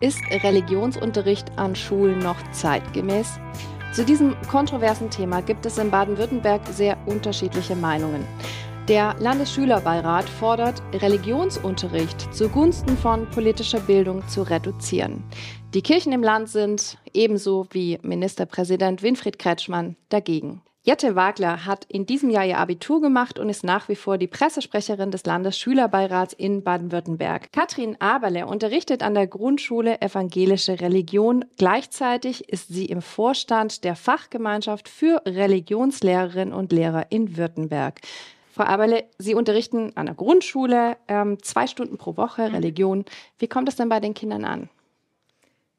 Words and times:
Ist 0.00 0.22
Religionsunterricht 0.30 1.50
an 1.58 1.74
Schulen 1.74 2.20
noch 2.20 2.36
zeitgemäß? 2.52 3.40
Zu 3.92 4.04
diesem 4.04 4.36
kontroversen 4.48 5.10
Thema 5.10 5.42
gibt 5.42 5.66
es 5.66 5.76
in 5.76 5.90
Baden-Württemberg 5.90 6.64
sehr 6.68 6.96
unterschiedliche 7.06 7.74
Meinungen. 7.74 8.24
Der 8.86 9.16
Landesschülerbeirat 9.18 10.28
fordert, 10.28 10.80
Religionsunterricht 10.92 12.32
zugunsten 12.32 12.96
von 12.96 13.28
politischer 13.30 13.80
Bildung 13.80 14.22
zu 14.28 14.42
reduzieren. 14.42 15.24
Die 15.74 15.82
Kirchen 15.82 16.12
im 16.12 16.22
Land 16.22 16.48
sind, 16.48 16.96
ebenso 17.12 17.66
wie 17.72 17.98
Ministerpräsident 18.02 19.02
Winfried 19.02 19.40
Kretschmann, 19.40 19.96
dagegen. 20.10 20.62
Jette 20.88 21.14
Wagler 21.14 21.66
hat 21.66 21.84
in 21.90 22.06
diesem 22.06 22.30
Jahr 22.30 22.46
ihr 22.46 22.56
Abitur 22.56 23.02
gemacht 23.02 23.38
und 23.38 23.50
ist 23.50 23.62
nach 23.62 23.90
wie 23.90 23.94
vor 23.94 24.16
die 24.16 24.26
Pressesprecherin 24.26 25.10
des 25.10 25.26
Landesschülerbeirats 25.26 26.32
in 26.32 26.62
Baden-Württemberg. 26.62 27.52
Katrin 27.52 28.00
Aberle 28.00 28.46
unterrichtet 28.46 29.02
an 29.02 29.12
der 29.12 29.26
Grundschule 29.26 30.00
Evangelische 30.00 30.80
Religion. 30.80 31.44
Gleichzeitig 31.58 32.48
ist 32.48 32.68
sie 32.68 32.86
im 32.86 33.02
Vorstand 33.02 33.84
der 33.84 33.96
Fachgemeinschaft 33.96 34.88
für 34.88 35.20
Religionslehrerinnen 35.26 36.54
und 36.54 36.72
Lehrer 36.72 37.04
in 37.10 37.36
Württemberg. 37.36 38.00
Frau 38.50 38.64
Aberle, 38.64 39.04
Sie 39.18 39.34
unterrichten 39.34 39.92
an 39.94 40.06
der 40.06 40.14
Grundschule 40.14 40.96
ähm, 41.06 41.36
zwei 41.42 41.66
Stunden 41.66 41.98
pro 41.98 42.16
Woche 42.16 42.50
Religion. 42.50 43.04
Wie 43.38 43.46
kommt 43.46 43.68
es 43.68 43.76
denn 43.76 43.90
bei 43.90 44.00
den 44.00 44.14
Kindern 44.14 44.46
an? 44.46 44.70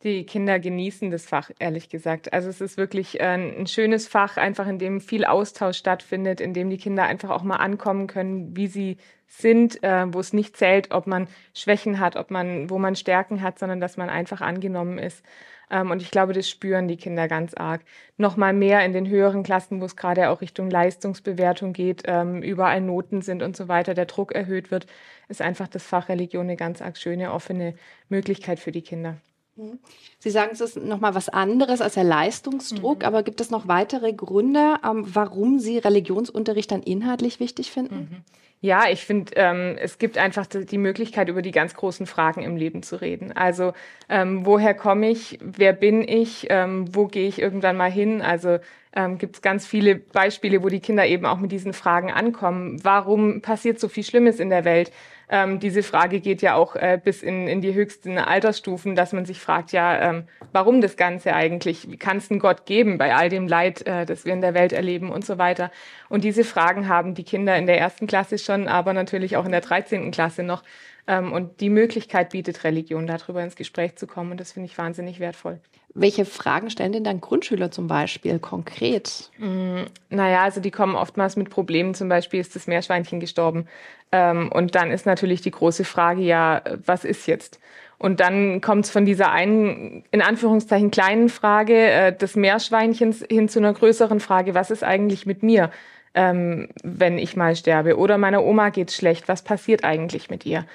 Die 0.03 0.26
Kinder 0.26 0.59
genießen 0.59 1.12
das 1.12 1.26
Fach, 1.26 1.52
ehrlich 1.59 1.89
gesagt. 1.89 2.31
Also 2.31 2.48
es 2.48 2.62
ist 2.62 2.77
wirklich 2.77 3.20
äh, 3.20 3.34
ein 3.34 3.67
schönes 3.67 4.08
Fach, 4.08 4.38
einfach 4.38 4.66
in 4.66 4.80
dem 4.80 5.02
viel 5.02 5.25
Austausch 5.25 5.77
stattfindet, 5.77 6.39
in 6.39 6.53
dem 6.53 6.70
die 6.70 6.77
Kinder 6.77 7.03
einfach 7.03 7.30
auch 7.30 7.44
mal 7.44 7.58
ankommen 7.58 8.08
können, 8.08 8.55
wie 8.55 8.67
sie 8.67 8.98
sind, 9.27 9.84
äh, 9.84 10.05
wo 10.13 10.22
es 10.22 10.31
nicht 10.31 10.55
zählt, 10.55 10.91
ob 10.91 11.05
man 11.05 11.27
Schwächen 11.53 11.99
hat, 11.99 12.16
ob 12.16 12.31
man, 12.31 12.70
wo 12.70 12.80
man 12.80 12.95
Stärken 12.95 13.41
hat, 13.41 13.59
sondern 13.59 13.81
dass 13.81 13.98
man 13.98 14.09
einfach 14.09 14.39
angenommen 14.39 14.99
ist. 14.99 15.22
Ähm, 15.70 15.91
und 15.91 16.02
ich 16.02 16.11
glaube, 16.11 16.31
das 16.31 16.50
spüren 16.50 16.88
die 16.88 16.97
Kinder 16.97 17.27
ganz 17.27 17.53
arg. 17.53 17.81
Nochmal 18.17 18.53
mehr 18.53 18.86
in 18.86 18.94
den 18.94 19.09
höheren 19.09 19.44
Klassen, 19.44 19.81
wo 19.81 19.86
es 19.86 19.97
gerade 19.97 20.30
auch 20.30 20.39
Richtung 20.39 20.69
Leistungsbewertung 20.69 21.73
geht, 21.73 22.03
ähm, 22.06 22.41
überall 22.41 22.80
Noten 22.80 23.22
sind 23.22 23.44
und 23.44 23.58
so 23.58 23.67
weiter, 23.67 23.94
der 23.95 24.06
Druck 24.06 24.31
erhöht 24.31 24.72
wird, 24.72 24.88
ist 25.28 25.41
einfach 25.41 25.67
das 25.67 25.84
Fach 25.84 26.08
Religion 26.08 26.44
eine 26.44 26.56
ganz 26.56 26.81
arg 26.81 26.97
schöne, 26.97 27.34
offene 27.34 27.75
Möglichkeit 28.08 28.59
für 28.59 28.72
die 28.72 28.81
Kinder. 28.81 29.17
Mhm. 29.60 29.80
Sie 30.20 30.30
sagen, 30.30 30.52
es 30.54 30.62
ist 30.62 30.78
nochmal 30.78 31.16
was 31.16 31.30
anderes 31.30 31.82
als 31.82 31.94
der 31.94 32.04
Leistungsdruck, 32.04 33.00
mhm. 33.00 33.06
aber 33.06 33.24
gibt 33.24 33.42
es 33.42 33.52
noch 33.52 33.68
weitere 33.68 34.14
Gründe, 34.14 34.76
ähm, 34.84 35.06
warum 35.14 35.60
Sie 35.60 35.78
Religionsunterricht 35.78 36.72
dann 36.72 36.84
inhaltlich 36.84 37.40
wichtig 37.40 37.72
finden? 37.72 37.96
Mhm. 37.96 38.24
Ja, 38.62 38.90
ich 38.90 39.06
finde, 39.06 39.32
ähm, 39.36 39.78
es 39.80 40.00
gibt 40.00 40.18
einfach 40.18 40.46
die 40.46 40.78
Möglichkeit, 40.78 41.30
über 41.30 41.42
die 41.42 41.52
ganz 41.52 41.74
großen 41.76 42.06
Fragen 42.06 42.42
im 42.42 42.58
Leben 42.58 42.84
zu 42.84 43.00
reden. 43.00 43.32
Also, 43.32 43.72
ähm, 44.10 44.46
woher 44.46 44.74
komme 44.74 45.10
ich? 45.10 45.40
Wer 45.42 45.72
bin 45.72 46.06
ich? 46.06 46.48
Ähm, 46.50 46.94
wo 46.94 47.08
gehe 47.08 47.30
ich 47.30 47.40
irgendwann 47.40 47.78
mal 47.78 47.90
hin? 47.90 48.22
Also, 48.22 48.58
ähm, 48.94 49.18
gibt 49.18 49.36
es 49.36 49.42
ganz 49.42 49.68
viele 49.68 49.95
Beispiele, 49.95 50.64
wo 50.64 50.70
die 50.70 50.80
Kinder 50.80 51.06
eben 51.06 51.26
auch 51.26 51.40
mit 51.40 51.52
diesen 51.52 51.73
Fragen 51.73 52.12
ankommen. 52.12 52.80
Warum 52.84 53.42
passiert 53.42 53.80
so 53.80 53.88
viel 53.88 54.04
Schlimmes 54.04 54.40
in 54.40 54.50
der 54.50 54.66
Welt? 54.66 54.92
Ähm, 55.31 55.59
diese 55.59 55.84
Frage 55.84 56.22
geht 56.22 56.42
ja 56.42 56.56
auch 56.56 56.76
äh, 56.76 57.00
bis 57.02 57.22
in, 57.22 57.48
in 57.48 57.62
die 57.62 57.76
höchsten 57.76 58.18
Altersstufen, 58.18 58.96
dass 58.96 59.14
man 59.14 59.26
sich 59.26 59.40
fragt, 59.40 59.72
ja, 59.72 60.09
ähm, 60.09 60.23
warum 60.52 60.81
das 60.81 60.98
Ganze 60.98 61.36
eigentlich? 61.36 61.90
Wie 61.92 61.98
kann 61.98 62.18
es 62.18 62.31
einen 62.31 62.40
Gott 62.40 62.66
geben 62.66 62.98
bei 62.98 63.14
all 63.14 63.30
dem 63.30 63.48
Leid, 63.48 63.86
äh, 63.86 64.08
das 64.08 64.26
wir 64.26 64.34
in 64.34 64.42
der 64.42 64.56
Welt 64.56 64.73
erleben 64.73 65.12
und 65.12 65.24
so 65.24 65.38
weiter? 65.38 65.72
Und 66.09 66.24
diese 66.24 66.44
Fragen 66.44 66.90
haben 66.90 67.14
die 67.14 67.24
Kinder 67.24 67.56
in 67.58 67.68
der 67.68 67.80
ersten 67.80 68.08
Klasse 68.08 68.40
schon, 68.40 68.68
aber 68.68 68.94
natürlich 68.94 69.38
auch 69.38 69.46
in 69.46 69.52
der 69.52 69.62
13. 69.62 70.09
Klasse 70.09 70.42
noch. 70.42 70.64
Ähm, 71.10 71.34
und 71.34 71.60
die 71.60 71.72
Möglichkeit 71.72 72.30
bietet 72.30 72.64
Religion, 72.64 73.08
darüber 73.08 73.44
ins 73.44 73.56
Gespräch 73.56 73.96
zu 73.96 74.06
kommen. 74.06 74.32
Und 74.32 74.40
das 74.40 74.52
finde 74.52 74.68
ich 74.68 74.78
wahnsinnig 74.78 75.20
wertvoll. 75.20 75.60
Welche 75.96 76.24
Fragen 76.24 76.70
stellen 76.70 76.92
denn 76.92 77.04
dann 77.04 77.20
Grundschüler 77.20 77.72
zum 77.72 77.88
Beispiel 77.88 78.38
konkret? 78.38 79.32
Mm, 79.40 79.86
naja, 80.12 80.44
also 80.44 80.62
die 80.62 80.70
kommen 80.70 80.96
oftmals 80.96 81.36
mit 81.36 81.50
Problemen. 81.50 81.96
Zum 81.96 82.10
Beispiel 82.10 82.40
ist 82.40 82.56
das 82.56 82.68
Meerschweinchen 82.68 83.19
gestorben. 83.19 83.66
Ähm, 84.12 84.52
und 84.52 84.75
dann 84.75 84.92
ist 84.92 85.08
natürlich 85.08 85.42
die 85.42 85.50
große 85.50 85.84
Frage, 85.84 86.22
ja, 86.22 86.62
was 86.86 87.03
ist 87.06 87.25
jetzt? 87.25 87.59
Und 87.98 88.19
dann 88.19 88.62
kommt 88.62 88.86
es 88.86 88.92
von 88.92 89.06
dieser 89.06 89.31
einen, 89.31 90.03
in 90.12 90.22
Anführungszeichen, 90.22 90.92
kleinen 90.92 91.28
Frage 91.28 91.75
äh, 91.75 92.16
des 92.16 92.36
Meerschweinchens 92.36 93.25
hin 93.28 93.50
zu 93.50 93.58
einer 93.58 93.74
größeren 93.74 94.19
Frage, 94.19 94.53
was 94.53 94.69
ist 94.69 94.84
eigentlich 94.84 95.25
mit 95.25 95.42
mir, 95.42 95.72
ähm, 96.14 96.69
wenn 96.84 97.18
ich 97.18 97.36
mal 97.36 97.56
sterbe? 97.56 97.98
Oder 97.98 98.19
meiner 98.19 98.44
Oma 98.44 98.69
geht's 98.69 98.96
schlecht, 98.96 99.28
was 99.28 99.44
passiert 99.44 99.84
eigentlich 99.84 100.30
mit 100.30 100.46
ihr? 100.46 100.66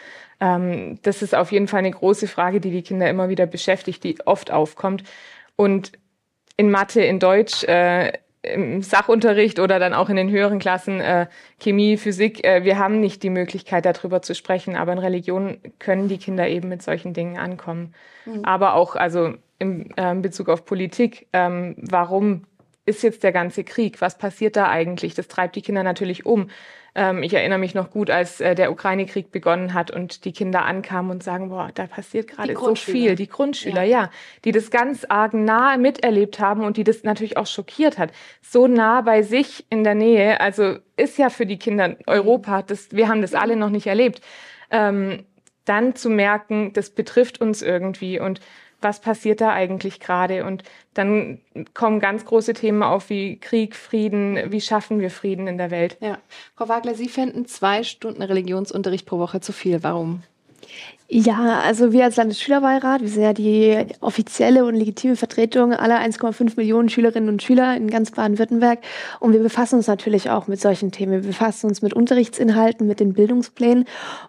Ähm, 0.41 0.99
das 1.03 1.23
ist 1.23 1.35
auf 1.35 1.53
jeden 1.53 1.69
Fall 1.69 1.81
eine 1.81 1.91
große 1.91 2.29
Frage, 2.29 2.61
die 2.61 2.71
die 2.71 2.83
Kinder 2.83 3.09
immer 3.09 3.29
wieder 3.29 3.47
beschäftigt, 3.47 4.05
die 4.05 4.19
oft 4.27 4.51
aufkommt. 4.51 5.05
Und 5.57 5.93
in 6.57 6.71
Mathe, 6.71 7.03
in 7.03 7.19
Deutsch, 7.19 7.65
äh, 7.65 8.13
im 8.43 8.83
Sachunterricht 8.83 9.59
oder 9.59 9.79
dann 9.79 9.95
auch 9.95 10.11
in 10.11 10.17
den 10.17 10.31
höheren 10.31 10.59
Klassen 10.59 11.01
äh, 11.01 11.27
Chemie, 11.59 11.97
Physik, 11.97 12.45
äh, 12.45 12.65
wir 12.65 12.79
haben 12.79 13.01
nicht 13.01 13.23
die 13.23 13.31
Möglichkeit, 13.31 13.87
darüber 13.87 14.23
zu 14.23 14.35
sprechen, 14.35 14.77
aber 14.77 14.93
in 14.93 14.99
Religion 14.99 15.59
können 15.79 16.09
die 16.09 16.19
Kinder 16.19 16.47
eben 16.47 16.69
mit 16.69 16.83
solchen 16.83 17.15
Dingen 17.15 17.39
ankommen. 17.39 17.95
Mhm. 18.27 18.45
Aber 18.45 18.75
auch 18.75 18.97
also 18.97 19.35
im 19.59 19.89
äh, 19.97 20.15
Bezug 20.15 20.49
auf 20.49 20.65
Politik, 20.65 21.27
ähm, 21.33 21.75
warum 21.79 22.45
ist 22.87 23.03
jetzt 23.03 23.23
der 23.23 23.33
ganze 23.33 23.65
Krieg? 23.65 24.01
Was 24.01 24.19
passiert 24.19 24.57
da 24.57 24.69
eigentlich? 24.69 25.15
Das 25.15 25.29
treibt 25.29 25.57
die 25.57 25.63
Kinder 25.63 25.83
natürlich 25.83 26.27
um. 26.27 26.51
Ähm, 26.95 27.23
ich 27.23 27.35
erinnere 27.35 27.59
mich 27.59 27.75
noch 27.75 27.91
gut, 27.91 28.11
als 28.11 28.41
äh, 28.41 28.55
der 28.55 28.71
Ukraine-Krieg 28.71 29.33
begonnen 29.33 29.75
hat 29.75 29.91
und 29.91 30.25
die 30.25 30.33
Kinder 30.33 30.65
ankamen 30.65 31.11
und 31.11 31.23
sagen, 31.23 31.49
boah, 31.49 31.71
da 31.75 31.87
passiert 31.87 32.29
gerade 32.29 32.55
so 32.55 32.75
viel. 32.75 33.17
Die 33.17 33.29
Grundschüler, 33.29 33.83
ja. 33.83 34.03
ja, 34.03 34.11
die 34.45 34.53
das 34.53 34.71
ganz 34.71 35.05
arg 35.09 35.35
nah 35.35 35.77
miterlebt 35.77 36.39
haben 36.39 36.65
und 36.65 36.77
die 36.77 36.85
das 36.85 37.03
natürlich 37.03 37.37
auch 37.37 37.47
schockiert 37.47 37.99
hat. 37.99 38.13
So 38.43 38.67
nah 38.67 39.01
bei 39.01 39.23
sich 39.23 39.67
in 39.71 39.83
der 39.83 39.95
Nähe, 39.95 40.41
also 40.41 40.77
ist 40.97 41.19
ja 41.19 41.31
für 41.31 41.47
die 41.47 41.59
Kinder 41.59 41.97
Europa, 42.07 42.63
das, 42.63 42.93
wir 42.93 43.09
haben 43.09 43.23
das 43.23 43.35
alle 43.35 43.57
noch 43.57 43.71
nicht 43.71 43.87
erlebt. 43.87 44.21
Ähm, 44.71 45.25
dann 45.65 45.97
zu 45.97 46.11
merken, 46.11 46.73
das 46.75 46.91
betrifft 46.91 47.41
uns 47.41 47.63
irgendwie 47.63 48.21
und 48.21 48.41
was 48.85 49.01
passiert 49.01 49.41
da 49.41 49.53
eigentlich 49.53 49.99
gerade? 49.99 50.45
Und 50.45 50.63
dann 50.93 51.41
kommen 51.73 51.99
ganz 51.99 52.25
große 52.25 52.55
Themen 52.55 52.83
auf 52.83 53.11
wie 53.11 53.39
Krieg, 53.41 53.75
Frieden, 53.75 54.53
wie 54.53 54.61
schaffen 54.61 55.01
wir 55.01 55.11
Frieden 55.11 55.49
in 55.49 55.59
der 55.59 55.73
Welt. 55.73 55.97
Ja. 56.01 56.19
Frau 56.55 56.69
Wagler, 56.69 56.95
Sie 56.95 57.09
fänden 57.09 57.47
zwei 57.47 57.83
Stunden 57.83 58.23
Religionsunterricht 58.23 59.07
pro 59.07 59.19
Woche 59.19 59.41
zu 59.41 59.53
viel. 59.53 59.83
Warum? 59.83 60.23
Ja, 61.17 61.61
also 61.61 61.93
wir 61.93 62.03
als 62.03 62.17
Landesschülerbeirat, 62.17 63.01
wir 63.01 63.09
sind 63.09 63.23
ja 63.23 63.33
die 63.33 63.87
offizielle 64.01 64.65
und 64.65 64.75
legitime 64.75 65.15
Vertretung 65.15 65.73
aller 65.73 66.01
1,5 66.01 66.55
Millionen 66.57 66.89
Schülerinnen 66.89 67.29
und 67.29 67.41
Schüler 67.41 67.77
in 67.77 67.89
ganz 67.89 68.11
Baden-Württemberg. 68.11 68.81
Und 69.21 69.33
wir 69.33 69.39
befassen 69.39 69.77
uns 69.77 69.87
natürlich 69.87 70.31
auch 70.31 70.49
mit 70.49 70.61
solchen 70.61 70.91
Themen. 70.91 71.13
Wir 71.13 71.29
befassen 71.29 71.69
uns 71.69 71.83
mit 71.83 71.95
Unterrichtsinhalten, 71.95 72.89
mit 72.89 72.99
den 72.99 73.13
Bildungsplänen. 73.13 73.85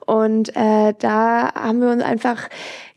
Und 0.06 0.56
äh, 0.56 0.94
da 1.00 1.56
haben 1.56 1.82
wir 1.82 1.90
uns 1.90 2.04
einfach 2.04 2.50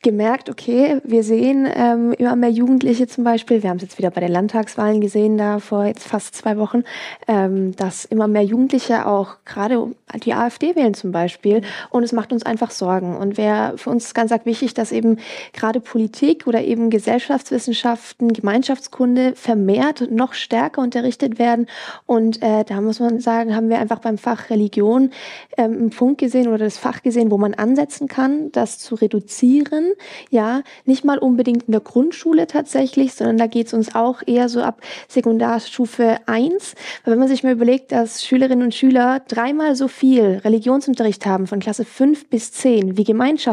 gemerkt, 0.03 0.49
okay, 0.49 1.01
wir 1.03 1.25
sehen 1.25 1.69
ähm, 1.75 2.13
immer 2.13 2.37
mehr 2.37 2.51
Jugendliche 2.51 3.09
zum 3.09 3.25
Beispiel, 3.25 3.63
wir 3.63 3.71
haben 3.71 3.79
es 3.79 3.83
jetzt 3.83 3.99
wieder 3.99 4.11
bei 4.11 4.21
den 4.21 4.31
Landtagswahlen 4.31 5.01
gesehen, 5.01 5.37
da 5.39 5.59
vor 5.59 5.87
jetzt 5.87 6.07
fast 6.07 6.37
zwei 6.37 6.57
Wochen, 6.57 6.85
ähm, 7.27 7.75
dass 7.75 8.05
immer 8.05 8.29
mehr 8.29 8.45
Jugendliche 8.45 9.07
auch 9.07 9.37
gerade 9.45 9.89
die 10.23 10.35
AfD 10.35 10.77
wählen 10.77 10.95
zum 10.95 11.11
Beispiel. 11.11 11.63
Und 11.91 12.05
es 12.05 12.13
macht 12.13 12.33
uns 12.33 12.45
einfach 12.45 12.71
Sorgen. 12.71 13.17
Und 13.17 13.39
wäre 13.39 13.77
für 13.79 13.91
uns 13.91 14.15
ganz 14.15 14.33
arg 14.33 14.47
wichtig, 14.47 14.75
dass 14.75 14.93
eben 14.93 15.19
gerade 15.53 15.81
Politik 15.81 16.47
oder 16.47 16.63
eben 16.63 16.91
Gesellschaftswissenschaften, 16.91 18.33
Gemeinschaftskunde 18.33 19.35
vermehrt 19.35 20.11
noch 20.11 20.35
stärker 20.35 20.83
unterrichtet 20.83 21.39
werden. 21.39 21.67
Und 22.07 22.43
äh, 22.43 22.65
da 22.65 22.81
muss 22.81 23.01
man 23.01 23.21
sagen, 23.21 23.55
haben 23.55 23.69
wir 23.69 23.79
einfach 23.79 24.01
beim 24.01 24.19
Fach 24.19 24.51
Religion 24.51 25.11
ähm, 25.57 25.73
einen 25.73 25.91
Punkt 25.91 26.19
gesehen 26.19 26.49
oder 26.49 26.59
das 26.59 26.79
Fach 26.79 27.03
gesehen, 27.03 27.31
wo 27.31 27.39
man 27.39 27.55
ansetzen 27.55 28.09
kann, 28.09 28.53
das 28.53 28.79
zu 28.79 28.95
reduzieren 28.95 29.95
ja, 30.31 30.63
nicht 30.85 31.05
mal 31.05 31.19
unbedingt 31.19 31.65
in 31.65 31.73
der 31.73 31.81
Grundschule 31.81 32.47
tatsächlich, 32.47 33.15
sondern 33.15 33.39
da 33.39 33.47
geht 33.47 33.69
es 33.69 33.75
uns 33.75 33.95
auch 33.95 34.23
eher 34.27 34.49
so 34.49 34.63
ab 34.63 34.81
Sekundarstufe 35.09 36.19
1. 36.27 36.75
Weil 37.05 37.13
wenn 37.13 37.19
man 37.19 37.29
sich 37.29 37.43
mal 37.43 37.53
überlegt, 37.53 37.93
dass 37.93 38.25
Schülerinnen 38.25 38.65
und 38.65 38.75
Schüler 38.75 39.21
dreimal 39.27 39.75
so 39.75 39.89
viel 39.89 40.41
Religionsunterricht 40.45 41.27
haben 41.27 41.47
von 41.47 41.61
Klasse 41.61 41.85
5 41.85 42.29
bis 42.29 42.53
10 42.53 42.97
wie 42.97 43.05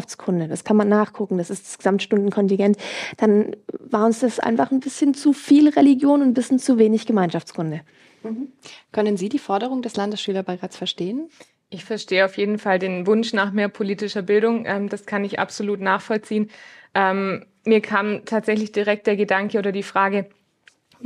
Gemeinschaftskunde, 0.06 0.48
das 0.48 0.64
kann 0.64 0.78
man 0.78 0.90
nachgucken, 0.90 1.38
das 1.38 1.50
ist 1.50 1.66
das 1.66 1.78
Gesamtstundenkontingent, 1.78 2.78
dann 3.18 3.56
war 3.80 4.06
uns 4.06 4.20
das 4.20 4.40
einfach 4.40 4.72
ein 4.72 4.80
bisschen 4.80 5.14
zu 5.14 5.34
viel 5.34 5.70
Religion 5.70 6.22
und 6.22 6.30
ein 6.30 6.34
bisschen 6.34 6.60
zu 6.60 6.78
wenig 6.78 7.06
Gemeinschaftskunde. 7.06 7.82
Mhm. 8.24 8.50
Können 8.92 9.18
Sie 9.18 9.30
die 9.30 9.40
Forderung 9.40 9.82
des 9.82 9.96
Landesschülerbeirats 9.96 10.78
verstehen? 10.78 11.30
Ich 11.70 11.84
verstehe 11.84 12.26
auf 12.26 12.38
jeden 12.38 12.60
Fall 12.60 12.80
den 12.80 13.08
Wunsch 13.08 13.34
nach 13.34 13.52
mehr 13.52 13.70
politischer 13.70 14.22
Bildung. 14.22 14.66
Ähm, 14.66 14.90
das 14.90 15.06
kann 15.06 15.26
ich 15.26 15.40
absolut 15.40 15.82
nachvollziehen. 15.82 16.50
Ähm, 16.94 17.46
mir 17.66 17.82
kam 17.82 18.26
tatsächlich 18.26 18.72
direkt 18.72 19.08
der 19.08 19.16
Gedanke 19.16 19.58
oder 19.58 19.72
die 19.72 19.84
Frage, 19.84 20.28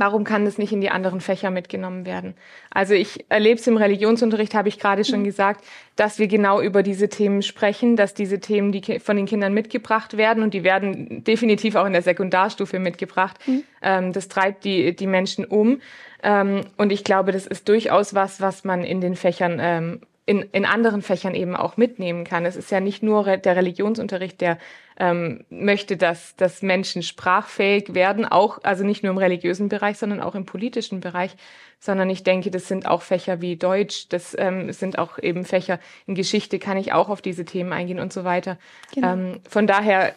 Warum 0.00 0.24
kann 0.24 0.46
das 0.46 0.56
nicht 0.56 0.72
in 0.72 0.80
die 0.80 0.88
anderen 0.88 1.20
Fächer 1.20 1.50
mitgenommen 1.50 2.06
werden? 2.06 2.32
Also 2.70 2.94
ich 2.94 3.26
erlebe 3.28 3.60
es 3.60 3.66
im 3.66 3.76
Religionsunterricht, 3.76 4.54
habe 4.54 4.70
ich 4.70 4.78
gerade 4.78 5.04
schon 5.04 5.20
mhm. 5.20 5.24
gesagt, 5.24 5.62
dass 5.94 6.18
wir 6.18 6.26
genau 6.26 6.62
über 6.62 6.82
diese 6.82 7.10
Themen 7.10 7.42
sprechen, 7.42 7.96
dass 7.96 8.14
diese 8.14 8.40
Themen 8.40 8.72
die 8.72 8.98
von 8.98 9.18
den 9.18 9.26
Kindern 9.26 9.52
mitgebracht 9.52 10.16
werden 10.16 10.42
und 10.42 10.54
die 10.54 10.64
werden 10.64 11.22
definitiv 11.22 11.74
auch 11.74 11.84
in 11.84 11.92
der 11.92 12.00
Sekundarstufe 12.00 12.78
mitgebracht. 12.78 13.36
Mhm. 13.46 13.62
Ähm, 13.82 14.12
das 14.14 14.28
treibt 14.28 14.64
die, 14.64 14.96
die 14.96 15.06
Menschen 15.06 15.44
um. 15.44 15.82
Ähm, 16.22 16.62
und 16.78 16.92
ich 16.92 17.04
glaube, 17.04 17.32
das 17.32 17.46
ist 17.46 17.68
durchaus 17.68 18.14
was, 18.14 18.40
was 18.40 18.64
man 18.64 18.84
in 18.84 19.02
den 19.02 19.16
Fächern 19.16 19.58
ähm, 19.60 20.00
in, 20.24 20.42
in 20.52 20.64
anderen 20.64 21.02
Fächern 21.02 21.34
eben 21.34 21.56
auch 21.56 21.76
mitnehmen 21.76 22.24
kann. 22.24 22.46
Es 22.46 22.56
ist 22.56 22.70
ja 22.70 22.80
nicht 22.80 23.02
nur 23.02 23.36
der 23.36 23.56
Religionsunterricht, 23.56 24.40
der 24.40 24.56
ähm, 25.00 25.44
möchte, 25.48 25.96
dass, 25.96 26.36
dass 26.36 26.60
Menschen 26.60 27.02
sprachfähig 27.02 27.94
werden, 27.94 28.26
auch, 28.26 28.62
also 28.62 28.84
nicht 28.84 29.02
nur 29.02 29.12
im 29.12 29.18
religiösen 29.18 29.70
Bereich, 29.70 29.96
sondern 29.96 30.20
auch 30.20 30.34
im 30.34 30.44
politischen 30.44 31.00
Bereich, 31.00 31.34
sondern 31.80 32.10
ich 32.10 32.22
denke, 32.22 32.50
das 32.50 32.68
sind 32.68 32.86
auch 32.86 33.00
Fächer 33.00 33.40
wie 33.40 33.56
Deutsch, 33.56 34.08
das 34.10 34.36
ähm, 34.38 34.70
sind 34.72 34.98
auch 34.98 35.18
eben 35.18 35.46
Fächer 35.46 35.80
in 36.06 36.14
Geschichte, 36.14 36.58
kann 36.58 36.76
ich 36.76 36.92
auch 36.92 37.08
auf 37.08 37.22
diese 37.22 37.46
Themen 37.46 37.72
eingehen 37.72 37.98
und 37.98 38.12
so 38.12 38.24
weiter. 38.24 38.58
Genau. 38.94 39.14
Ähm, 39.14 39.40
von 39.48 39.66
daher, 39.66 40.14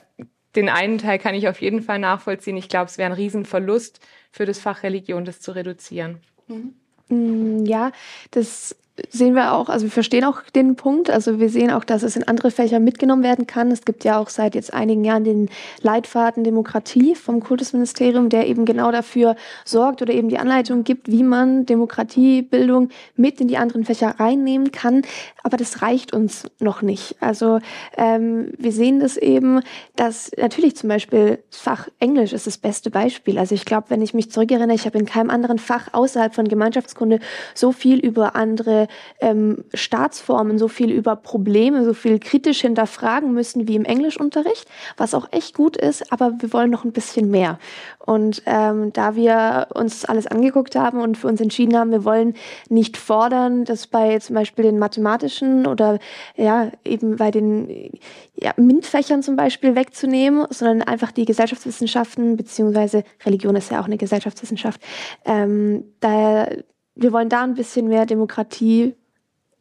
den 0.57 0.68
einen 0.68 0.97
Teil 0.97 1.18
kann 1.18 1.33
ich 1.33 1.47
auf 1.47 1.62
jeden 1.62 1.81
Fall 1.81 2.00
nachvollziehen. 2.00 2.57
Ich 2.57 2.68
glaube, 2.68 2.88
es 2.88 2.97
wäre 2.97 3.09
ein 3.09 3.15
Riesenverlust 3.15 4.01
für 4.31 4.45
das 4.45 4.59
Fach 4.59 4.83
Religion, 4.83 5.24
das 5.24 5.39
zu 5.39 5.53
reduzieren. 5.53 6.19
Mhm. 6.47 6.74
Mm, 7.07 7.65
ja, 7.65 7.94
das 8.31 8.75
sehen 9.10 9.34
wir 9.34 9.54
auch, 9.54 9.69
also 9.69 9.86
wir 9.86 9.92
verstehen 9.92 10.24
auch 10.24 10.42
den 10.56 10.75
Punkt. 10.75 11.10
Also 11.10 11.40
wir 11.40 11.50
sehen 11.50 11.72
auch, 11.72 11.84
dass 11.84 12.04
es 12.04 12.16
in 12.16 12.28
andere 12.28 12.51
Fächer 12.51 12.80
mitgenommen 12.80 13.24
werden 13.24 13.48
kann. 13.48 13.72
Es 13.72 13.86
gibt 13.86 14.04
ja 14.04 14.19
auch 14.19 14.30
seit 14.30 14.54
jetzt 14.54 14.74
einigen 14.74 15.04
Jahren 15.04 15.24
den 15.24 15.50
Leitfaden 15.81 16.44
Demokratie 16.44 17.16
vom 17.16 17.40
Kultusministerium, 17.40 18.30
der 18.30 18.48
eben 18.48 18.66
genau 18.66 18.92
dafür 18.92 19.36
sorgt 19.66 20.04
oder 20.04 20.13
eben 20.13 20.30
die 20.30 20.38
Anleitung 20.38 20.84
gibt, 20.84 21.10
wie 21.10 21.24
man 21.24 21.66
Demokratiebildung 21.66 22.90
mit 23.16 23.42
in 23.42 23.48
die 23.48 23.57
anderen 23.57 23.84
Fächer 23.84 24.19
reinnehmen 24.19 24.72
kann. 24.72 25.01
Aber 25.42 25.57
das 25.57 25.81
reicht 25.81 26.13
uns 26.13 26.45
noch 26.60 26.84
nicht. 26.84 27.16
Also 27.19 27.60
ähm, 27.98 28.54
wir 28.60 28.72
sehen 28.72 29.00
das 29.00 29.18
eben, 29.18 29.62
dass 29.95 30.31
natürlich 30.38 30.75
zum 30.75 30.90
Beispiel 30.90 31.40
das 31.50 31.60
Fach 31.60 31.88
Englisch 32.00 32.31
ist 32.31 32.45
das 32.45 32.60
beste 32.60 32.92
Beispiel. 32.92 33.40
Also 33.40 33.56
ich 33.56 33.66
glaube, 33.66 33.90
wenn 33.90 34.04
ich 34.04 34.13
mich 34.13 34.31
zurückerinnere, 34.31 34.75
ich 34.75 34.86
habe 34.86 35.00
in 35.00 35.06
keinem 35.06 35.31
anderen 35.31 35.57
Fach 35.57 35.94
außerhalb 35.94 36.36
von 36.36 36.48
Gemeinschaftskunde 36.48 37.19
so 37.56 37.72
viel 37.72 37.98
über 37.98 38.36
andere 38.36 38.82
ähm, 39.19 39.63
Staatsformen 39.74 40.57
so 40.57 40.68
viel 40.68 40.91
über 40.91 41.15
Probleme, 41.15 41.83
so 41.83 41.94
viel 41.94 42.19
kritisch 42.19 42.62
hinterfragen 42.62 43.33
müssen 43.33 43.68
wie 43.68 43.75
im 43.75 43.85
Englischunterricht, 43.85 44.68
was 44.97 45.13
auch 45.13 45.27
echt 45.31 45.56
gut 45.56 45.77
ist, 45.77 46.12
aber 46.12 46.33
wir 46.39 46.53
wollen 46.53 46.71
noch 46.71 46.83
ein 46.83 46.91
bisschen 46.91 47.30
mehr. 47.30 47.59
Und 48.06 48.44
ähm, 48.45 48.91
da 48.94 49.15
wir 49.15 49.68
uns 49.74 50.06
alles 50.06 50.27
angeguckt 50.27 50.75
haben 50.75 51.00
und 51.00 51.18
für 51.18 51.27
uns 51.27 51.39
entschieden 51.39 51.77
haben, 51.77 51.91
wir 51.91 52.03
wollen 52.03 52.35
nicht 52.69 52.97
fordern, 52.97 53.65
dass 53.65 53.88
bei 53.88 54.19
zum 54.19 54.35
Beispiel 54.35 54.65
den 54.65 54.80
mathematischen 54.80 55.65
oder 55.65 56.00
ja 56.35 56.71
eben 56.83 57.15
bei 57.15 57.31
den 57.31 57.91
ja, 58.35 58.53
MINT-Fächern 58.57 59.24
zum 59.24 59.35
Beispiel 59.35 59.75
wegzunehmen, 59.75 60.45
sondern 60.50 60.81
einfach 60.81 61.12
die 61.12 61.25
Gesellschaftswissenschaften 61.25 62.35
beziehungsweise 62.35 63.03
Religion 63.25 63.56
ist 63.56 63.71
ja 63.71 63.80
auch 63.80 63.85
eine 63.85 63.97
Gesellschaftswissenschaft. 63.97 64.81
Ähm, 65.25 65.85
da 66.00 66.47
wir 66.95 67.12
wollen 67.12 67.30
da 67.30 67.44
ein 67.44 67.56
bisschen 67.56 67.88
mehr 67.88 68.06
Demokratie 68.06 68.95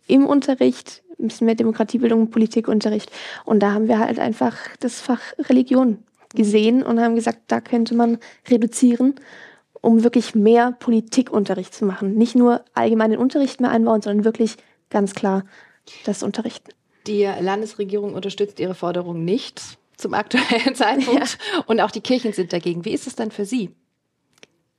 im 0.06 0.26
Unterricht, 0.26 1.02
ein 1.18 1.28
bisschen 1.28 1.46
mehr 1.46 1.54
Demokratiebildung, 1.54 2.30
Politikunterricht. 2.30 3.10
Und 3.44 3.60
da 3.60 3.72
haben 3.72 3.88
wir 3.88 3.98
halt 3.98 4.18
einfach 4.18 4.56
das 4.80 5.00
Fach 5.00 5.20
Religion 5.38 6.02
gesehen 6.34 6.82
und 6.82 7.00
haben 7.00 7.14
gesagt, 7.14 7.40
da 7.48 7.60
könnte 7.60 7.94
man 7.94 8.18
reduzieren, 8.48 9.14
um 9.80 10.02
wirklich 10.02 10.34
mehr 10.34 10.72
Politikunterricht 10.72 11.74
zu 11.74 11.84
machen. 11.84 12.14
Nicht 12.14 12.34
nur 12.34 12.64
allgemeinen 12.74 13.18
Unterricht 13.18 13.60
mehr 13.60 13.70
einbauen, 13.70 14.02
sondern 14.02 14.24
wirklich 14.24 14.56
ganz 14.90 15.14
klar 15.14 15.44
das 16.04 16.22
Unterrichten. 16.22 16.70
Die 17.06 17.24
Landesregierung 17.24 18.14
unterstützt 18.14 18.60
ihre 18.60 18.74
Forderung 18.74 19.24
nicht 19.24 19.60
zum 19.96 20.14
aktuellen 20.14 20.74
Zeitpunkt 20.74 21.38
ja. 21.54 21.62
und 21.66 21.80
auch 21.80 21.90
die 21.90 22.00
Kirchen 22.00 22.32
sind 22.32 22.52
dagegen. 22.52 22.84
Wie 22.84 22.92
ist 22.92 23.06
es 23.06 23.16
denn 23.16 23.30
für 23.30 23.44
Sie? 23.44 23.70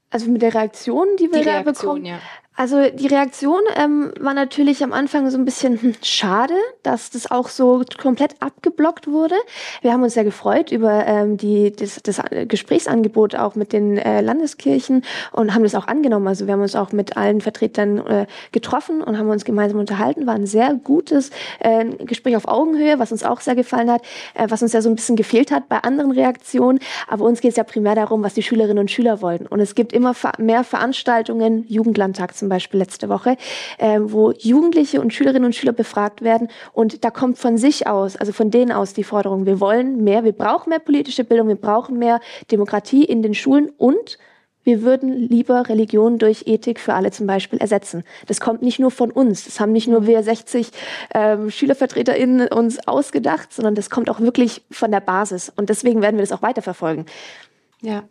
Also 0.10 0.30
mit 0.30 0.42
der 0.42 0.54
Reaktion, 0.54 1.08
die 1.20 1.32
wir 1.32 1.40
die 1.40 1.46
da 1.46 1.62
Reaktion, 1.62 2.04
bekommen. 2.04 2.06
Ja. 2.06 2.20
Also 2.56 2.88
die 2.92 3.08
Reaktion 3.08 3.62
ähm, 3.76 4.12
war 4.20 4.36
natürlich 4.36 4.84
am 4.84 4.94
Anfang 4.94 5.28
so 5.32 5.40
ein 5.40 5.46
bisschen 5.46 5.82
hm, 5.82 5.96
schade, 6.04 6.54
dass 6.84 7.10
das 7.10 7.32
auch 7.32 7.50
so 7.50 7.84
komplett 8.00 8.36
abgeblockt 8.42 9.08
wurde. 9.08 9.34
Wir 9.82 9.92
haben 9.92 10.04
uns 10.04 10.14
sehr 10.14 10.24
gefreut 10.24 10.72
über 10.72 11.04
ähm, 11.08 11.38
die, 11.38 11.72
das, 11.72 12.00
das 12.04 12.22
Gesprächsangebot 12.48 13.36
auch 13.36 13.56
mit 13.56 13.74
den 13.74 13.98
äh, 13.98 14.22
Landeskirchen 14.22 15.04
und 15.32 15.56
haben 15.56 15.64
das 15.64 15.74
auch 15.74 15.88
angenommen. 15.88 16.28
Also 16.28 16.46
wir 16.46 16.54
haben 16.54 16.62
uns 16.62 16.76
auch 16.76 16.92
mit 16.92 17.18
allen 17.18 17.42
Vertretern 17.42 17.98
äh, 18.06 18.28
getroffen 18.52 19.02
und 19.02 19.18
haben 19.18 19.30
uns 19.30 19.46
gemeinsam 19.46 19.80
unterhalten. 19.80 20.28
War 20.28 20.36
ein 20.36 20.46
sehr 20.46 20.76
gutes 20.76 21.32
äh, 21.60 21.86
Gespräch 22.06 22.36
auf 22.36 22.48
Augenhöhe, 22.48 23.00
was 23.00 23.12
uns 23.12 23.24
auch 23.24 23.42
sehr 23.42 23.56
gefallen 23.56 23.90
hat, 23.90 24.04
äh, 24.36 24.46
was 24.50 24.62
uns 24.62 24.74
ja 24.74 24.84
so 24.84 24.90
ein 24.90 24.96
bisschen 24.96 25.16
gefehlt 25.16 25.50
hat 25.50 25.70
bei 25.70 25.80
anderen 25.80 26.12
Reaktionen. 26.12 26.80
Aber 27.08 27.26
uns 27.26 27.42
geht 27.42 27.52
es 27.52 27.58
ja 27.58 27.64
primär 27.64 27.96
darum, 27.96 28.22
was 28.22 28.36
die 28.36 28.44
Schülerinnen 28.44 28.78
und 28.78 28.92
Schüler 28.92 29.24
wollten. 29.24 29.48
Und 29.48 29.60
es 29.60 29.74
gibt 29.74 29.92
immer 29.92 30.14
mehr 30.38 30.64
Veranstaltungen, 30.64 31.66
Jugendlandtag 31.68 32.36
zum 32.36 32.43
Beispiel 32.50 32.80
letzte 32.80 33.10
Woche, 33.10 33.38
äh, 33.78 34.00
wo 34.02 34.32
Jugendliche 34.32 35.02
und 35.02 35.14
Schülerinnen 35.14 35.46
und 35.46 35.56
Schüler 35.56 35.74
befragt 35.74 36.22
werden. 36.22 36.50
Und 36.74 37.04
da 37.04 37.12
kommt 37.12 37.38
von 37.38 37.58
sich 37.58 37.88
aus, 37.88 38.16
also 38.16 38.32
von 38.32 38.52
denen 38.52 38.72
aus 38.72 38.94
die 38.94 39.04
Forderung, 39.04 39.46
wir 39.46 39.60
wollen 39.60 40.04
mehr, 40.04 40.24
wir 40.24 40.34
brauchen 40.34 40.70
mehr 40.70 40.80
politische 40.80 41.24
Bildung, 41.24 41.48
wir 41.48 41.56
brauchen 41.56 41.98
mehr 41.98 42.20
Demokratie 42.52 43.04
in 43.04 43.22
den 43.22 43.34
Schulen 43.34 43.70
und 43.78 44.18
wir 44.64 44.82
würden 44.82 45.12
lieber 45.14 45.68
Religion 45.68 46.18
durch 46.18 46.44
Ethik 46.48 46.80
für 46.80 46.94
alle 46.94 47.12
zum 47.12 47.28
Beispiel 47.28 47.60
ersetzen. 47.60 48.04
Das 48.28 48.40
kommt 48.40 48.62
nicht 48.62 48.80
nur 48.80 48.92
von 48.92 49.12
uns, 49.12 49.46
das 49.46 49.60
haben 49.60 49.74
nicht 49.74 49.88
nur 49.88 50.08
wir 50.08 50.24
60 50.24 50.70
ähm, 51.14 51.52
SchülervertreterInnen 51.52 52.48
uns 52.48 52.88
ausgedacht, 52.88 53.54
sondern 53.54 53.76
das 53.76 53.90
kommt 53.90 54.10
auch 54.10 54.22
wirklich 54.22 54.64
von 54.72 54.92
der 54.92 55.02
Basis. 55.02 55.52
Und 55.54 55.70
deswegen 55.70 56.02
werden 56.02 56.16
wir 56.16 56.24
das 56.24 56.32
auch 56.32 56.42
weiterverfolgen. 56.42 57.06
Ja, 57.82 58.04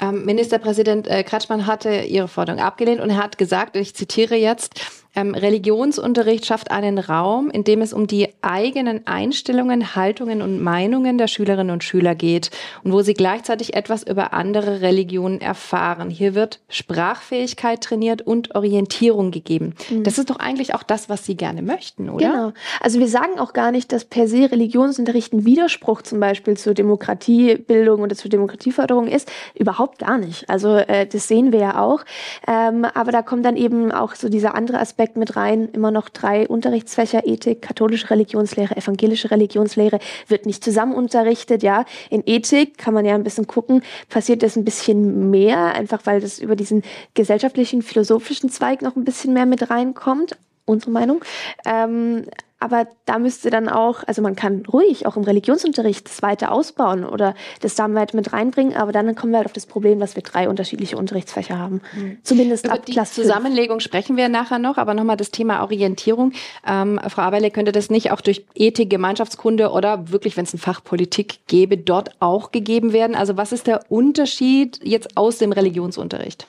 ähm, 0.00 0.24
Ministerpräsident 0.24 1.06
äh, 1.06 1.22
Kretschmann 1.22 1.66
hatte 1.66 2.02
ihre 2.02 2.28
Forderung 2.28 2.60
abgelehnt 2.60 3.00
und 3.00 3.10
er 3.10 3.16
hat 3.16 3.38
gesagt, 3.38 3.76
ich 3.76 3.94
zitiere 3.94 4.36
jetzt, 4.36 4.80
ähm, 5.16 5.34
Religionsunterricht 5.34 6.46
schafft 6.46 6.70
einen 6.70 6.98
Raum, 6.98 7.50
in 7.50 7.64
dem 7.64 7.80
es 7.80 7.92
um 7.92 8.06
die 8.06 8.28
eigenen 8.42 9.06
Einstellungen, 9.06 9.96
Haltungen 9.96 10.42
und 10.42 10.62
Meinungen 10.62 11.18
der 11.18 11.26
Schülerinnen 11.26 11.72
und 11.72 11.82
Schüler 11.82 12.14
geht 12.14 12.50
und 12.84 12.92
wo 12.92 13.00
sie 13.00 13.14
gleichzeitig 13.14 13.74
etwas 13.74 14.02
über 14.02 14.32
andere 14.34 14.82
Religionen 14.82 15.40
erfahren. 15.40 16.10
Hier 16.10 16.34
wird 16.34 16.60
Sprachfähigkeit 16.68 17.80
trainiert 17.82 18.22
und 18.22 18.54
Orientierung 18.54 19.30
gegeben. 19.30 19.74
Mhm. 19.90 20.04
Das 20.04 20.18
ist 20.18 20.30
doch 20.30 20.38
eigentlich 20.38 20.74
auch 20.74 20.82
das, 20.82 21.08
was 21.08 21.24
Sie 21.24 21.36
gerne 21.36 21.62
möchten, 21.62 22.10
oder? 22.10 22.30
Genau. 22.30 22.52
Also 22.80 23.00
wir 23.00 23.08
sagen 23.08 23.38
auch 23.38 23.54
gar 23.54 23.72
nicht, 23.72 23.92
dass 23.92 24.04
per 24.04 24.28
se 24.28 24.50
Religionsunterricht 24.50 25.32
ein 25.32 25.46
Widerspruch 25.46 26.02
zum 26.02 26.20
Beispiel 26.20 26.56
zur 26.56 26.74
Demokratiebildung 26.74 28.02
oder 28.02 28.14
zur 28.14 28.30
Demokratieförderung 28.30 29.06
ist. 29.08 29.30
Überhaupt 29.54 29.98
gar 29.98 30.18
nicht. 30.18 30.48
Also 30.50 30.76
äh, 30.76 31.06
das 31.06 31.26
sehen 31.26 31.52
wir 31.52 31.60
ja 31.60 31.80
auch. 31.80 32.04
Ähm, 32.46 32.84
aber 32.84 33.12
da 33.12 33.22
kommt 33.22 33.44
dann 33.46 33.56
eben 33.56 33.92
auch 33.92 34.14
so 34.14 34.28
dieser 34.28 34.54
andere 34.54 34.78
Aspekt 34.78 35.05
Aspekt 35.06 35.16
mit 35.16 35.36
rein. 35.36 35.68
Immer 35.72 35.92
noch 35.92 36.08
drei 36.08 36.48
Unterrichtsfächer, 36.48 37.26
Ethik, 37.26 37.62
katholische 37.62 38.10
Religionslehre, 38.10 38.76
evangelische 38.76 39.30
Religionslehre, 39.30 40.00
wird 40.26 40.46
nicht 40.46 40.64
zusammen 40.64 40.94
unterrichtet. 40.94 41.62
Ja, 41.62 41.84
in 42.10 42.24
Ethik 42.26 42.76
kann 42.76 42.92
man 42.92 43.04
ja 43.04 43.14
ein 43.14 43.22
bisschen 43.22 43.46
gucken, 43.46 43.82
passiert 44.08 44.42
das 44.42 44.56
ein 44.56 44.64
bisschen 44.64 45.30
mehr, 45.30 45.74
einfach 45.74 46.00
weil 46.06 46.20
das 46.20 46.40
über 46.40 46.56
diesen 46.56 46.82
gesellschaftlichen, 47.14 47.82
philosophischen 47.82 48.50
Zweig 48.50 48.82
noch 48.82 48.96
ein 48.96 49.04
bisschen 49.04 49.32
mehr 49.32 49.46
mit 49.46 49.70
reinkommt 49.70 50.36
unsere 50.66 50.90
Meinung. 50.90 51.24
Ähm, 51.64 52.24
aber 52.58 52.86
da 53.04 53.18
müsste 53.18 53.50
dann 53.50 53.68
auch, 53.68 54.02
also 54.06 54.22
man 54.22 54.34
kann 54.34 54.64
ruhig 54.66 55.06
auch 55.06 55.16
im 55.16 55.24
Religionsunterricht 55.24 56.06
das 56.08 56.22
weiter 56.22 56.52
ausbauen 56.52 57.04
oder 57.04 57.34
das 57.60 57.74
dann 57.74 57.94
weiter 57.94 58.16
mit 58.16 58.32
reinbringen, 58.32 58.74
aber 58.74 58.92
dann 58.92 59.14
kommen 59.14 59.32
wir 59.32 59.38
halt 59.38 59.46
auf 59.46 59.52
das 59.52 59.66
Problem, 59.66 60.00
dass 60.00 60.16
wir 60.16 60.22
drei 60.22 60.48
unterschiedliche 60.48 60.96
Unterrichtsfächer 60.96 61.58
haben. 61.58 61.82
Mhm. 61.94 62.18
Zumindest 62.22 62.64
Über 62.64 62.74
ab 62.74 62.86
die 62.86 62.92
Klasse 62.92 63.22
Zusammenlegung 63.22 63.80
5. 63.80 63.84
sprechen 63.84 64.16
wir 64.16 64.30
nachher 64.30 64.58
noch, 64.58 64.78
aber 64.78 64.94
nochmal 64.94 65.18
das 65.18 65.30
Thema 65.30 65.62
Orientierung. 65.62 66.32
Ähm, 66.66 66.98
Frau 67.08 67.22
Aberle, 67.22 67.50
könnte 67.50 67.72
das 67.72 67.90
nicht 67.90 68.10
auch 68.10 68.22
durch 68.22 68.46
Ethik, 68.54 68.88
Gemeinschaftskunde 68.88 69.70
oder 69.70 70.10
wirklich, 70.10 70.36
wenn 70.38 70.44
es 70.44 70.54
ein 70.54 70.58
Fach 70.58 70.82
Politik 70.82 71.40
gäbe, 71.46 71.76
dort 71.76 72.10
auch 72.20 72.52
gegeben 72.52 72.94
werden? 72.94 73.14
Also 73.14 73.36
was 73.36 73.52
ist 73.52 73.66
der 73.66 73.82
Unterschied 73.90 74.80
jetzt 74.82 75.16
aus 75.16 75.36
dem 75.36 75.52
Religionsunterricht? 75.52 76.46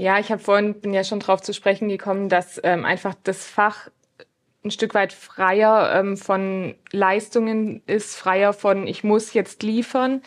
Ja, 0.00 0.18
ich 0.18 0.32
habe 0.32 0.40
vorhin 0.40 0.80
bin 0.80 0.94
ja 0.94 1.04
schon 1.04 1.20
drauf 1.20 1.42
zu 1.42 1.52
sprechen 1.52 1.90
gekommen, 1.90 2.30
dass 2.30 2.58
ähm, 2.64 2.86
einfach 2.86 3.14
das 3.22 3.44
Fach 3.44 3.90
ein 4.64 4.70
Stück 4.70 4.94
weit 4.94 5.12
freier 5.12 5.92
ähm, 5.94 6.16
von 6.16 6.74
Leistungen 6.90 7.82
ist, 7.86 8.16
freier 8.16 8.54
von 8.54 8.86
ich 8.86 9.04
muss 9.04 9.34
jetzt 9.34 9.62
liefern. 9.62 10.22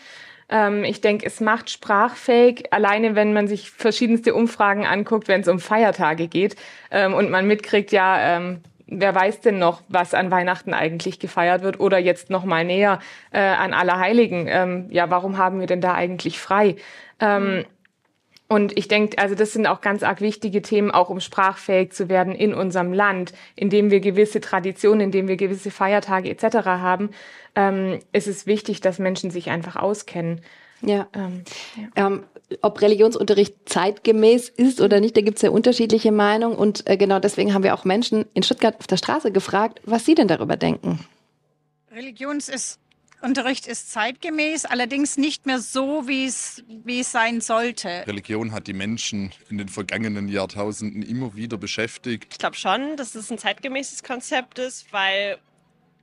Ähm, 0.48 0.84
ich 0.84 1.00
denke, 1.00 1.26
es 1.26 1.40
macht 1.40 1.70
sprachfähig, 1.70 2.72
alleine 2.72 3.16
wenn 3.16 3.32
man 3.32 3.48
sich 3.48 3.72
verschiedenste 3.72 4.32
Umfragen 4.36 4.86
anguckt, 4.86 5.26
wenn 5.26 5.40
es 5.40 5.48
um 5.48 5.58
Feiertage 5.58 6.28
geht 6.28 6.54
ähm, 6.92 7.12
und 7.12 7.30
man 7.30 7.44
mitkriegt, 7.48 7.90
ja, 7.90 8.36
ähm, 8.36 8.60
wer 8.86 9.12
weiß 9.12 9.40
denn 9.40 9.58
noch, 9.58 9.82
was 9.88 10.14
an 10.14 10.30
Weihnachten 10.30 10.72
eigentlich 10.72 11.18
gefeiert 11.18 11.64
wird 11.64 11.80
oder 11.80 11.98
jetzt 11.98 12.30
noch 12.30 12.44
mal 12.44 12.64
näher 12.64 13.00
äh, 13.32 13.40
an 13.40 13.74
Allerheiligen. 13.74 14.46
Ähm, 14.46 14.86
ja, 14.90 15.10
warum 15.10 15.36
haben 15.36 15.58
wir 15.58 15.66
denn 15.66 15.80
da 15.80 15.94
eigentlich 15.94 16.38
frei? 16.38 16.76
Ähm, 17.18 17.64
Und 18.54 18.78
ich 18.78 18.86
denke, 18.86 19.18
also 19.18 19.34
das 19.34 19.52
sind 19.52 19.66
auch 19.66 19.80
ganz 19.80 20.04
arg 20.04 20.20
wichtige 20.20 20.62
Themen, 20.62 20.92
auch 20.92 21.10
um 21.10 21.18
sprachfähig 21.18 21.90
zu 21.90 22.08
werden 22.08 22.36
in 22.36 22.54
unserem 22.54 22.92
Land, 22.92 23.32
indem 23.56 23.90
wir 23.90 23.98
gewisse 23.98 24.40
Traditionen, 24.40 25.00
indem 25.00 25.26
wir 25.26 25.36
gewisse 25.36 25.72
Feiertage 25.72 26.30
etc. 26.30 26.58
haben. 26.64 27.10
Ähm, 27.56 27.98
ist 28.12 28.28
es 28.28 28.46
wichtig, 28.46 28.80
dass 28.80 29.00
Menschen 29.00 29.32
sich 29.32 29.50
einfach 29.50 29.74
auskennen. 29.74 30.40
Ja. 30.82 31.08
Ähm, 31.14 31.42
ja. 31.96 32.06
Ähm, 32.06 32.22
ob 32.62 32.80
Religionsunterricht 32.80 33.56
zeitgemäß 33.68 34.50
ist 34.50 34.80
oder 34.80 35.00
nicht, 35.00 35.16
da 35.16 35.22
gibt 35.22 35.38
es 35.38 35.42
ja 35.42 35.50
unterschiedliche 35.50 36.12
Meinungen. 36.12 36.56
Und 36.56 36.88
äh, 36.88 36.96
genau 36.96 37.18
deswegen 37.18 37.54
haben 37.54 37.64
wir 37.64 37.74
auch 37.74 37.84
Menschen 37.84 38.24
in 38.34 38.44
Stuttgart 38.44 38.76
auf 38.78 38.86
der 38.86 38.98
Straße 38.98 39.32
gefragt, 39.32 39.80
was 39.84 40.04
sie 40.04 40.14
denn 40.14 40.28
darüber 40.28 40.56
denken. 40.56 41.00
Religions 41.90 42.48
ist 42.48 42.78
Unterricht 43.24 43.66
ist 43.66 43.90
zeitgemäß, 43.90 44.66
allerdings 44.66 45.16
nicht 45.16 45.46
mehr 45.46 45.58
so, 45.58 46.06
wie 46.06 46.26
es, 46.26 46.62
wie 46.68 47.00
es 47.00 47.10
sein 47.10 47.40
sollte. 47.40 48.04
Religion 48.06 48.52
hat 48.52 48.66
die 48.66 48.74
Menschen 48.74 49.32
in 49.48 49.58
den 49.58 49.68
vergangenen 49.68 50.28
Jahrtausenden 50.28 51.02
immer 51.02 51.34
wieder 51.34 51.56
beschäftigt. 51.56 52.28
Ich 52.32 52.38
glaube 52.38 52.56
schon, 52.56 52.96
dass 52.96 53.14
es 53.14 53.30
ein 53.30 53.38
zeitgemäßes 53.38 54.02
Konzept 54.02 54.58
ist, 54.58 54.92
weil 54.92 55.38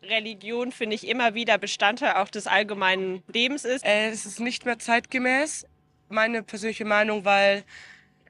Religion, 0.03 0.71
finde 0.71 0.95
ich, 0.95 1.07
immer 1.07 1.35
wieder 1.35 1.57
Bestandteil 1.59 2.13
auch 2.15 2.29
des 2.29 2.47
allgemeinen 2.47 3.21
Lebens 3.31 3.65
ist. 3.65 3.85
Äh, 3.85 4.09
es 4.09 4.25
ist 4.25 4.39
nicht 4.39 4.65
mehr 4.65 4.79
zeitgemäß, 4.79 5.67
meine 6.09 6.41
persönliche 6.41 6.85
Meinung, 6.85 7.23
weil 7.23 7.63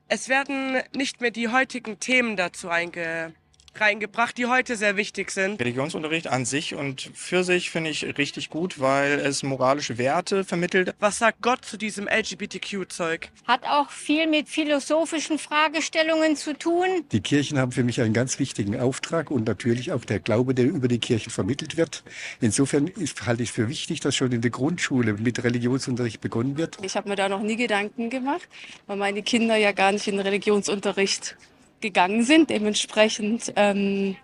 es 0.09 0.27
werden 0.27 0.81
nicht 0.93 1.21
mehr 1.21 1.31
die 1.31 1.47
heutigen 1.47 1.99
Themen 1.99 2.35
dazu 2.35 2.69
einge 2.69 3.33
reingebracht, 3.75 4.37
die 4.37 4.45
heute 4.45 4.75
sehr 4.75 4.97
wichtig 4.97 5.31
sind. 5.31 5.59
Religionsunterricht 5.59 6.27
an 6.27 6.45
sich 6.45 6.75
und 6.75 7.11
für 7.13 7.43
sich 7.43 7.71
finde 7.71 7.89
ich 7.89 8.17
richtig 8.17 8.49
gut, 8.49 8.79
weil 8.79 9.19
es 9.19 9.43
moralische 9.43 9.97
Werte 9.97 10.43
vermittelt. 10.43 10.93
Was 10.99 11.19
sagt 11.19 11.41
Gott 11.41 11.65
zu 11.65 11.77
diesem 11.77 12.07
LGBTQ-Zeug? 12.07 13.29
Hat 13.47 13.63
auch 13.63 13.89
viel 13.89 14.27
mit 14.27 14.49
philosophischen 14.49 15.39
Fragestellungen 15.39 16.35
zu 16.35 16.57
tun. 16.57 16.87
Die 17.11 17.21
Kirchen 17.21 17.57
haben 17.57 17.71
für 17.71 17.83
mich 17.83 18.01
einen 18.01 18.13
ganz 18.13 18.39
wichtigen 18.39 18.79
Auftrag 18.79 19.31
und 19.31 19.47
natürlich 19.47 19.91
auch 19.91 20.05
der 20.05 20.19
Glaube, 20.19 20.53
der 20.53 20.65
über 20.65 20.87
die 20.87 20.99
Kirchen 20.99 21.31
vermittelt 21.31 21.77
wird. 21.77 22.03
Insofern 22.39 22.87
ist, 22.87 23.25
halte 23.25 23.43
ich 23.43 23.49
es 23.49 23.55
für 23.55 23.69
wichtig, 23.69 23.99
dass 23.99 24.15
schon 24.15 24.31
in 24.31 24.41
der 24.41 24.51
Grundschule 24.51 25.13
mit 25.13 25.43
Religionsunterricht 25.43 26.21
begonnen 26.21 26.57
wird. 26.57 26.77
Ich 26.81 26.95
habe 26.95 27.09
mir 27.09 27.15
da 27.15 27.29
noch 27.29 27.41
nie 27.41 27.55
Gedanken 27.55 28.09
gemacht, 28.09 28.47
weil 28.87 28.97
meine 28.97 29.23
Kinder 29.23 29.55
ja 29.55 29.71
gar 29.71 29.91
nicht 29.91 30.07
in 30.07 30.19
Religionsunterricht 30.19 31.37
gegangen 31.81 32.23
sind, 32.23 32.49
dementsprechend 32.49 33.53
ähm, 33.55 34.15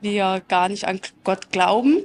wir 0.00 0.42
gar 0.48 0.68
nicht 0.68 0.86
an 0.86 1.00
Gott 1.24 1.50
glauben. 1.50 2.04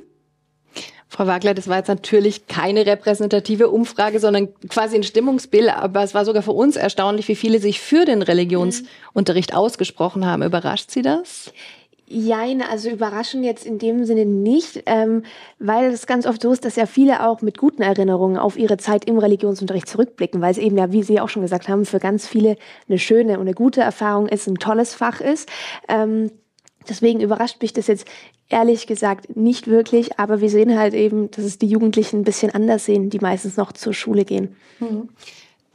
Frau 1.07 1.27
Wagler, 1.27 1.53
das 1.53 1.67
war 1.67 1.77
jetzt 1.77 1.89
natürlich 1.89 2.47
keine 2.47 2.85
repräsentative 2.85 3.69
Umfrage, 3.69 4.21
sondern 4.21 4.47
quasi 4.69 4.95
ein 4.95 5.03
Stimmungsbild. 5.03 5.69
Aber 5.69 6.03
es 6.03 6.13
war 6.13 6.23
sogar 6.23 6.41
für 6.41 6.53
uns 6.53 6.77
erstaunlich, 6.77 7.27
wie 7.27 7.35
viele 7.35 7.59
sich 7.59 7.81
für 7.81 8.05
den 8.05 8.21
Religionsunterricht 8.21 9.53
ausgesprochen 9.53 10.25
haben. 10.25 10.41
Überrascht 10.41 10.89
Sie 10.89 11.01
das? 11.01 11.51
Jein, 12.11 12.61
also 12.61 12.89
überraschen 12.89 13.43
jetzt 13.43 13.65
in 13.65 13.79
dem 13.79 14.03
Sinne 14.05 14.25
nicht, 14.25 14.83
ähm, 14.85 15.23
weil 15.59 15.91
es 15.91 16.05
ganz 16.07 16.25
oft 16.25 16.41
so 16.41 16.51
ist, 16.51 16.65
dass 16.65 16.75
ja 16.75 16.85
viele 16.85 17.25
auch 17.25 17.41
mit 17.41 17.57
guten 17.57 17.81
Erinnerungen 17.81 18.37
auf 18.37 18.57
ihre 18.57 18.77
Zeit 18.77 19.05
im 19.05 19.17
Religionsunterricht 19.17 19.87
zurückblicken, 19.87 20.41
weil 20.41 20.51
es 20.51 20.57
eben 20.57 20.77
ja, 20.77 20.91
wie 20.91 21.03
Sie 21.03 21.21
auch 21.21 21.29
schon 21.29 21.41
gesagt 21.41 21.69
haben, 21.69 21.85
für 21.85 21.99
ganz 21.99 22.27
viele 22.27 22.57
eine 22.89 22.99
schöne 22.99 23.35
und 23.35 23.41
eine 23.41 23.53
gute 23.53 23.81
Erfahrung 23.81 24.27
ist, 24.27 24.47
ein 24.47 24.55
tolles 24.55 24.93
Fach 24.93 25.21
ist. 25.21 25.49
Ähm, 25.87 26.31
deswegen 26.89 27.21
überrascht 27.21 27.61
mich 27.61 27.71
das 27.71 27.87
jetzt 27.87 28.05
ehrlich 28.49 28.87
gesagt 28.87 29.37
nicht 29.37 29.67
wirklich, 29.67 30.19
aber 30.19 30.41
wir 30.41 30.49
sehen 30.49 30.77
halt 30.77 30.93
eben, 30.93 31.31
dass 31.31 31.45
es 31.45 31.57
die 31.57 31.67
Jugendlichen 31.67 32.19
ein 32.19 32.23
bisschen 32.25 32.51
anders 32.51 32.85
sehen, 32.85 33.09
die 33.09 33.19
meistens 33.19 33.55
noch 33.55 33.71
zur 33.71 33.93
Schule 33.93 34.25
gehen. 34.25 34.55
Mhm. 34.79 35.09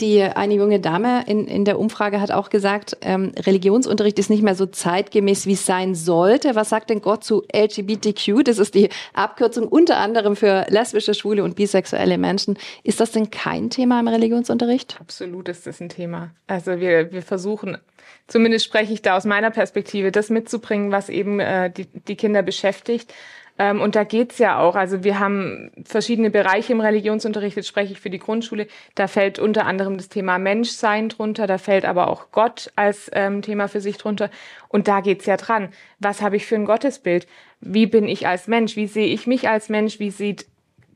Die 0.02 0.22
eine 0.22 0.54
junge 0.54 0.78
Dame 0.78 1.24
in, 1.26 1.46
in 1.46 1.64
der 1.64 1.78
Umfrage 1.78 2.20
hat 2.20 2.30
auch 2.30 2.50
gesagt, 2.50 2.98
ähm, 3.00 3.32
Religionsunterricht 3.34 4.18
ist 4.18 4.28
nicht 4.28 4.42
mehr 4.42 4.54
so 4.54 4.66
zeitgemäß, 4.66 5.46
wie 5.46 5.54
es 5.54 5.64
sein 5.64 5.94
sollte. 5.94 6.54
Was 6.54 6.68
sagt 6.68 6.90
denn 6.90 7.00
Gott 7.00 7.24
zu 7.24 7.44
LGBTQ? 7.54 8.44
Das 8.44 8.58
ist 8.58 8.74
die 8.74 8.90
Abkürzung 9.14 9.66
unter 9.68 9.96
anderem 9.96 10.36
für 10.36 10.66
lesbische, 10.68 11.14
schwule 11.14 11.42
und 11.42 11.56
bisexuelle 11.56 12.18
Menschen. 12.18 12.58
Ist 12.82 13.00
das 13.00 13.12
denn 13.12 13.30
kein 13.30 13.70
Thema 13.70 13.98
im 13.98 14.08
Religionsunterricht? 14.08 14.98
Absolut 15.00 15.48
ist 15.48 15.66
das 15.66 15.80
ein 15.80 15.88
Thema. 15.88 16.30
Also 16.46 16.78
wir, 16.78 17.12
wir 17.12 17.22
versuchen, 17.22 17.78
zumindest 18.26 18.66
spreche 18.66 18.92
ich 18.92 19.00
da 19.00 19.16
aus 19.16 19.24
meiner 19.24 19.50
Perspektive, 19.50 20.12
das 20.12 20.28
mitzubringen, 20.28 20.92
was 20.92 21.08
eben 21.08 21.40
äh, 21.40 21.70
die, 21.70 21.86
die 21.86 22.16
Kinder 22.16 22.42
beschäftigt. 22.42 23.14
Ähm, 23.58 23.80
und 23.80 23.96
da 23.96 24.04
geht's 24.04 24.38
ja 24.38 24.58
auch. 24.58 24.74
Also 24.74 25.02
wir 25.02 25.18
haben 25.18 25.70
verschiedene 25.84 26.30
Bereiche 26.30 26.72
im 26.72 26.80
Religionsunterricht, 26.80 27.56
jetzt 27.56 27.68
spreche 27.68 27.92
ich 27.92 28.00
für 28.00 28.10
die 28.10 28.18
Grundschule. 28.18 28.66
Da 28.94 29.06
fällt 29.08 29.38
unter 29.38 29.66
anderem 29.66 29.96
das 29.96 30.08
Thema 30.08 30.38
Menschsein 30.38 31.08
drunter, 31.08 31.46
da 31.46 31.58
fällt 31.58 31.84
aber 31.84 32.08
auch 32.08 32.30
Gott 32.32 32.70
als 32.76 33.10
ähm, 33.14 33.42
Thema 33.42 33.68
für 33.68 33.80
sich 33.80 33.96
drunter. 33.98 34.30
Und 34.68 34.88
da 34.88 35.00
geht's 35.00 35.26
ja 35.26 35.36
dran. 35.36 35.70
Was 35.98 36.22
habe 36.22 36.36
ich 36.36 36.46
für 36.46 36.56
ein 36.56 36.66
Gottesbild? 36.66 37.26
Wie 37.60 37.86
bin 37.86 38.06
ich 38.08 38.26
als 38.26 38.48
Mensch? 38.48 38.76
Wie 38.76 38.86
sehe 38.86 39.06
ich 39.06 39.26
mich 39.26 39.48
als 39.48 39.68
Mensch? 39.68 39.98
Wie 39.98 40.10
sieht 40.10 40.46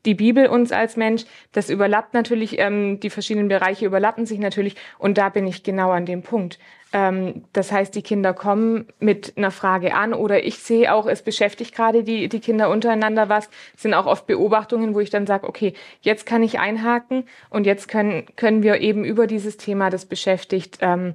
die 0.05 0.15
Bibel 0.15 0.47
uns 0.47 0.71
als 0.71 0.97
Mensch. 0.97 1.25
Das 1.51 1.69
überlappt 1.69 2.13
natürlich, 2.13 2.59
ähm, 2.59 2.99
die 2.99 3.09
verschiedenen 3.09 3.47
Bereiche 3.47 3.85
überlappen 3.85 4.25
sich 4.25 4.39
natürlich. 4.39 4.75
Und 4.97 5.17
da 5.17 5.29
bin 5.29 5.47
ich 5.47 5.63
genau 5.63 5.91
an 5.91 6.05
dem 6.05 6.23
Punkt. 6.23 6.59
Ähm, 6.93 7.45
das 7.53 7.71
heißt, 7.71 7.95
die 7.95 8.01
Kinder 8.01 8.33
kommen 8.33 8.87
mit 8.99 9.33
einer 9.37 9.51
Frage 9.51 9.93
an 9.93 10.13
oder 10.13 10.43
ich 10.43 10.59
sehe 10.59 10.93
auch, 10.93 11.05
es 11.05 11.21
beschäftigt 11.21 11.73
gerade 11.73 12.03
die, 12.03 12.27
die 12.27 12.39
Kinder 12.39 12.69
untereinander 12.69 13.29
was. 13.29 13.49
Es 13.75 13.83
sind 13.83 13.93
auch 13.93 14.05
oft 14.05 14.27
Beobachtungen, 14.27 14.93
wo 14.93 14.99
ich 14.99 15.09
dann 15.09 15.27
sage, 15.27 15.47
okay, 15.47 15.73
jetzt 16.01 16.25
kann 16.25 16.43
ich 16.43 16.59
einhaken 16.59 17.23
und 17.49 17.65
jetzt 17.65 17.87
können, 17.87 18.25
können 18.35 18.63
wir 18.63 18.81
eben 18.81 19.05
über 19.05 19.27
dieses 19.27 19.57
Thema, 19.57 19.89
das 19.89 20.05
beschäftigt, 20.05 20.79
ähm, 20.81 21.13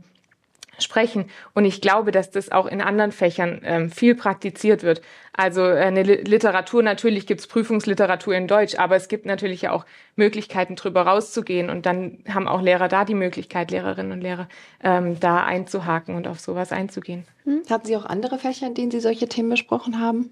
sprechen. 0.79 1.31
Und 1.55 1.65
ich 1.65 1.81
glaube, 1.81 2.13
dass 2.13 2.31
das 2.31 2.53
auch 2.53 2.67
in 2.67 2.81
anderen 2.81 3.13
Fächern 3.13 3.61
ähm, 3.65 3.91
viel 3.91 4.15
praktiziert 4.15 4.83
wird. 4.83 5.03
Also 5.33 5.63
äh, 5.63 5.81
eine 5.81 6.03
Literatur, 6.03 6.83
natürlich 6.83 7.27
gibt's 7.27 7.47
Prüfungsliteratur 7.47 8.35
in 8.35 8.49
Deutsch, 8.49 8.79
aber 8.79 8.97
es 8.97 9.09
gibt 9.09 9.27
natürlich 9.27 9.63
ja 9.63 9.73
auch 9.73 9.85
Möglichkeiten, 10.17 10.77
drüber 10.77 11.03
rauszugehen. 11.03 11.71
Und 11.71 11.87
dann 11.87 12.19
haben 12.29 12.49
auch 12.49 12.63
Lehrer 12.63 12.89
da 12.89 13.05
die 13.05 13.15
Möglichkeit, 13.15 13.71
Lehrerinnen 13.71 14.13
und 14.13 14.21
Lehrer, 14.21 14.49
ähm, 14.83 15.19
da 15.21 15.45
einzuhaken 15.45 16.15
und 16.15 16.27
auf 16.27 16.41
sowas 16.41 16.73
einzugehen. 16.73 17.27
Hm. 17.45 17.63
Hatten 17.69 17.87
Sie 17.87 17.97
auch 17.97 18.07
andere 18.07 18.39
Fächer, 18.39 18.67
in 18.67 18.75
denen 18.75 18.91
Sie 18.91 19.01
solche 19.01 19.29
Themen 19.29 19.51
besprochen 19.51 20.01
haben? 20.01 20.31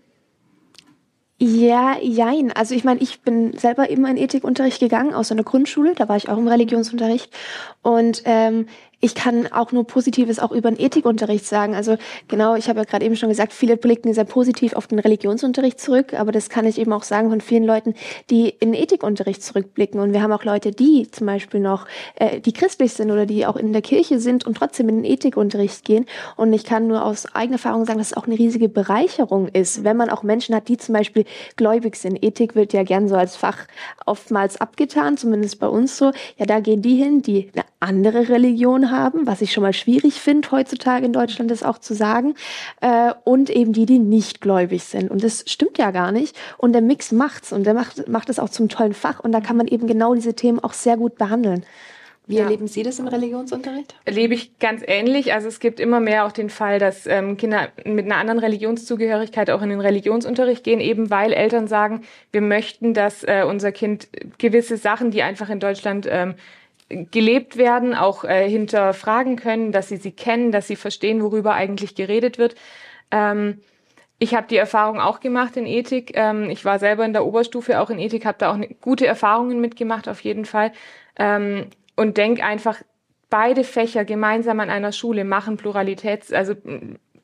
Ja, 1.38 1.98
jein. 2.00 2.52
Also 2.52 2.76
ich 2.76 2.84
meine, 2.84 3.00
ich 3.00 3.20
bin 3.20 3.58
selber 3.58 3.90
immer 3.90 4.08
in 4.08 4.16
Ethikunterricht 4.16 4.78
gegangen, 4.78 5.12
aus 5.12 5.32
einer 5.32 5.42
Grundschule, 5.42 5.94
da 5.94 6.08
war 6.08 6.16
ich 6.16 6.28
auch 6.28 6.38
im 6.38 6.46
Religionsunterricht. 6.46 7.30
Und 7.82 8.22
ähm, 8.24 8.66
ich 9.00 9.14
kann 9.14 9.46
auch 9.52 9.72
nur 9.72 9.86
Positives 9.86 10.38
auch 10.38 10.52
über 10.52 10.70
den 10.70 10.80
Ethikunterricht 10.80 11.46
sagen. 11.46 11.74
Also 11.74 11.96
genau, 12.28 12.54
ich 12.54 12.68
habe 12.68 12.80
ja 12.80 12.84
gerade 12.84 13.04
eben 13.04 13.16
schon 13.16 13.28
gesagt, 13.28 13.52
viele 13.52 13.76
blicken 13.76 14.14
sehr 14.14 14.24
positiv 14.24 14.74
auf 14.74 14.86
den 14.86 14.98
Religionsunterricht 14.98 15.80
zurück, 15.80 16.14
aber 16.14 16.32
das 16.32 16.48
kann 16.48 16.66
ich 16.66 16.78
eben 16.78 16.92
auch 16.92 17.02
sagen 17.02 17.30
von 17.30 17.40
vielen 17.40 17.64
Leuten, 17.64 17.94
die 18.30 18.48
in 18.48 18.72
den 18.72 18.82
Ethikunterricht 18.82 19.42
zurückblicken. 19.42 20.00
Und 20.00 20.12
wir 20.12 20.22
haben 20.22 20.32
auch 20.32 20.44
Leute, 20.44 20.70
die 20.72 21.10
zum 21.10 21.26
Beispiel 21.26 21.60
noch, 21.60 21.86
äh, 22.16 22.40
die 22.40 22.52
christlich 22.52 22.92
sind 22.92 23.10
oder 23.10 23.26
die 23.26 23.46
auch 23.46 23.56
in 23.56 23.72
der 23.72 23.82
Kirche 23.82 24.18
sind 24.18 24.46
und 24.46 24.56
trotzdem 24.56 24.88
in 24.88 25.02
den 25.02 25.04
Ethikunterricht 25.04 25.84
gehen. 25.84 26.06
Und 26.36 26.52
ich 26.52 26.64
kann 26.64 26.86
nur 26.86 27.04
aus 27.04 27.26
eigener 27.34 27.54
Erfahrung 27.54 27.84
sagen, 27.84 27.98
dass 27.98 28.08
es 28.12 28.16
auch 28.16 28.26
eine 28.26 28.38
riesige 28.38 28.68
Bereicherung 28.68 29.48
ist, 29.48 29.84
wenn 29.84 29.96
man 29.96 30.10
auch 30.10 30.22
Menschen 30.22 30.54
hat, 30.54 30.68
die 30.68 30.76
zum 30.76 30.94
Beispiel 30.94 31.24
gläubig 31.56 31.96
sind. 31.96 32.22
Ethik 32.22 32.54
wird 32.54 32.72
ja 32.72 32.82
gern 32.82 33.08
so 33.08 33.16
als 33.16 33.36
Fach 33.36 33.66
oftmals 34.06 34.60
abgetan, 34.60 35.16
zumindest 35.16 35.60
bei 35.60 35.68
uns 35.68 35.96
so. 35.96 36.12
Ja, 36.36 36.46
da 36.46 36.60
gehen 36.60 36.82
die 36.82 36.96
hin, 36.96 37.22
die 37.22 37.50
eine 37.54 37.64
andere 37.80 38.28
Religion 38.28 38.90
haben, 38.96 39.26
was 39.26 39.40
ich 39.40 39.52
schon 39.52 39.62
mal 39.62 39.72
schwierig 39.72 40.20
finde 40.20 40.50
heutzutage 40.50 41.04
in 41.04 41.12
Deutschland, 41.12 41.50
das 41.50 41.62
auch 41.62 41.78
zu 41.78 41.94
sagen, 41.94 42.34
äh, 42.80 43.12
und 43.24 43.50
eben 43.50 43.72
die, 43.72 43.86
die 43.86 43.98
nicht 43.98 44.40
gläubig 44.40 44.84
sind. 44.84 45.10
Und 45.10 45.22
das 45.24 45.44
stimmt 45.46 45.78
ja 45.78 45.90
gar 45.90 46.12
nicht. 46.12 46.36
Und 46.58 46.72
der 46.72 46.82
Mix 46.82 47.12
macht's 47.12 47.52
und 47.52 47.64
der 47.64 47.74
macht, 47.74 48.08
macht 48.08 48.30
es 48.30 48.38
auch 48.38 48.48
zum 48.48 48.68
tollen 48.68 48.94
Fach. 48.94 49.20
Und 49.20 49.32
da 49.32 49.40
kann 49.40 49.56
man 49.56 49.66
eben 49.66 49.86
genau 49.86 50.14
diese 50.14 50.34
Themen 50.34 50.60
auch 50.60 50.72
sehr 50.72 50.96
gut 50.96 51.16
behandeln. 51.16 51.64
Wie 52.26 52.36
ja. 52.36 52.44
erleben 52.44 52.68
Sie 52.68 52.82
das 52.82 52.98
im 52.98 53.06
Religionsunterricht? 53.06 53.94
Erlebe 54.06 54.32
ich 54.32 54.58
ganz 54.58 54.82
ähnlich. 54.86 55.34
Also 55.34 55.48
es 55.48 55.60
gibt 55.60 55.78
immer 55.78 56.00
mehr 56.00 56.24
auch 56.24 56.32
den 56.32 56.48
Fall, 56.48 56.78
dass 56.78 57.06
ähm, 57.06 57.36
Kinder 57.36 57.68
mit 57.84 58.06
einer 58.06 58.16
anderen 58.16 58.38
Religionszugehörigkeit 58.38 59.50
auch 59.50 59.60
in 59.60 59.68
den 59.68 59.80
Religionsunterricht 59.80 60.64
gehen, 60.64 60.80
eben 60.80 61.10
weil 61.10 61.34
Eltern 61.34 61.68
sagen, 61.68 62.00
wir 62.32 62.40
möchten, 62.40 62.94
dass 62.94 63.24
äh, 63.24 63.44
unser 63.46 63.72
Kind 63.72 64.08
gewisse 64.38 64.78
Sachen, 64.78 65.10
die 65.10 65.22
einfach 65.22 65.50
in 65.50 65.60
Deutschland 65.60 66.08
ähm, 66.10 66.34
gelebt 66.88 67.56
werden, 67.56 67.94
auch 67.94 68.24
äh, 68.24 68.48
hinterfragen 68.48 69.36
können, 69.36 69.72
dass 69.72 69.88
sie 69.88 69.96
sie 69.96 70.12
kennen, 70.12 70.52
dass 70.52 70.66
sie 70.66 70.76
verstehen, 70.76 71.22
worüber 71.22 71.54
eigentlich 71.54 71.94
geredet 71.94 72.38
wird. 72.38 72.54
Ähm, 73.10 73.60
ich 74.18 74.34
habe 74.34 74.46
die 74.48 74.56
Erfahrung 74.56 75.00
auch 75.00 75.20
gemacht 75.20 75.56
in 75.56 75.66
Ethik. 75.66 76.12
Ähm, 76.14 76.50
ich 76.50 76.64
war 76.64 76.78
selber 76.78 77.04
in 77.04 77.12
der 77.12 77.26
Oberstufe 77.26 77.80
auch 77.80 77.90
in 77.90 77.98
Ethik, 77.98 78.26
habe 78.26 78.38
da 78.38 78.52
auch 78.52 78.56
ne, 78.56 78.76
gute 78.80 79.06
Erfahrungen 79.06 79.60
mitgemacht, 79.60 80.08
auf 80.08 80.20
jeden 80.20 80.44
Fall. 80.44 80.72
Ähm, 81.18 81.66
und 81.96 82.16
denke 82.16 82.44
einfach, 82.44 82.82
beide 83.30 83.64
Fächer 83.64 84.04
gemeinsam 84.04 84.60
an 84.60 84.70
einer 84.70 84.92
Schule 84.92 85.24
machen 85.24 85.56
Pluralitäts, 85.56 86.32
also 86.32 86.54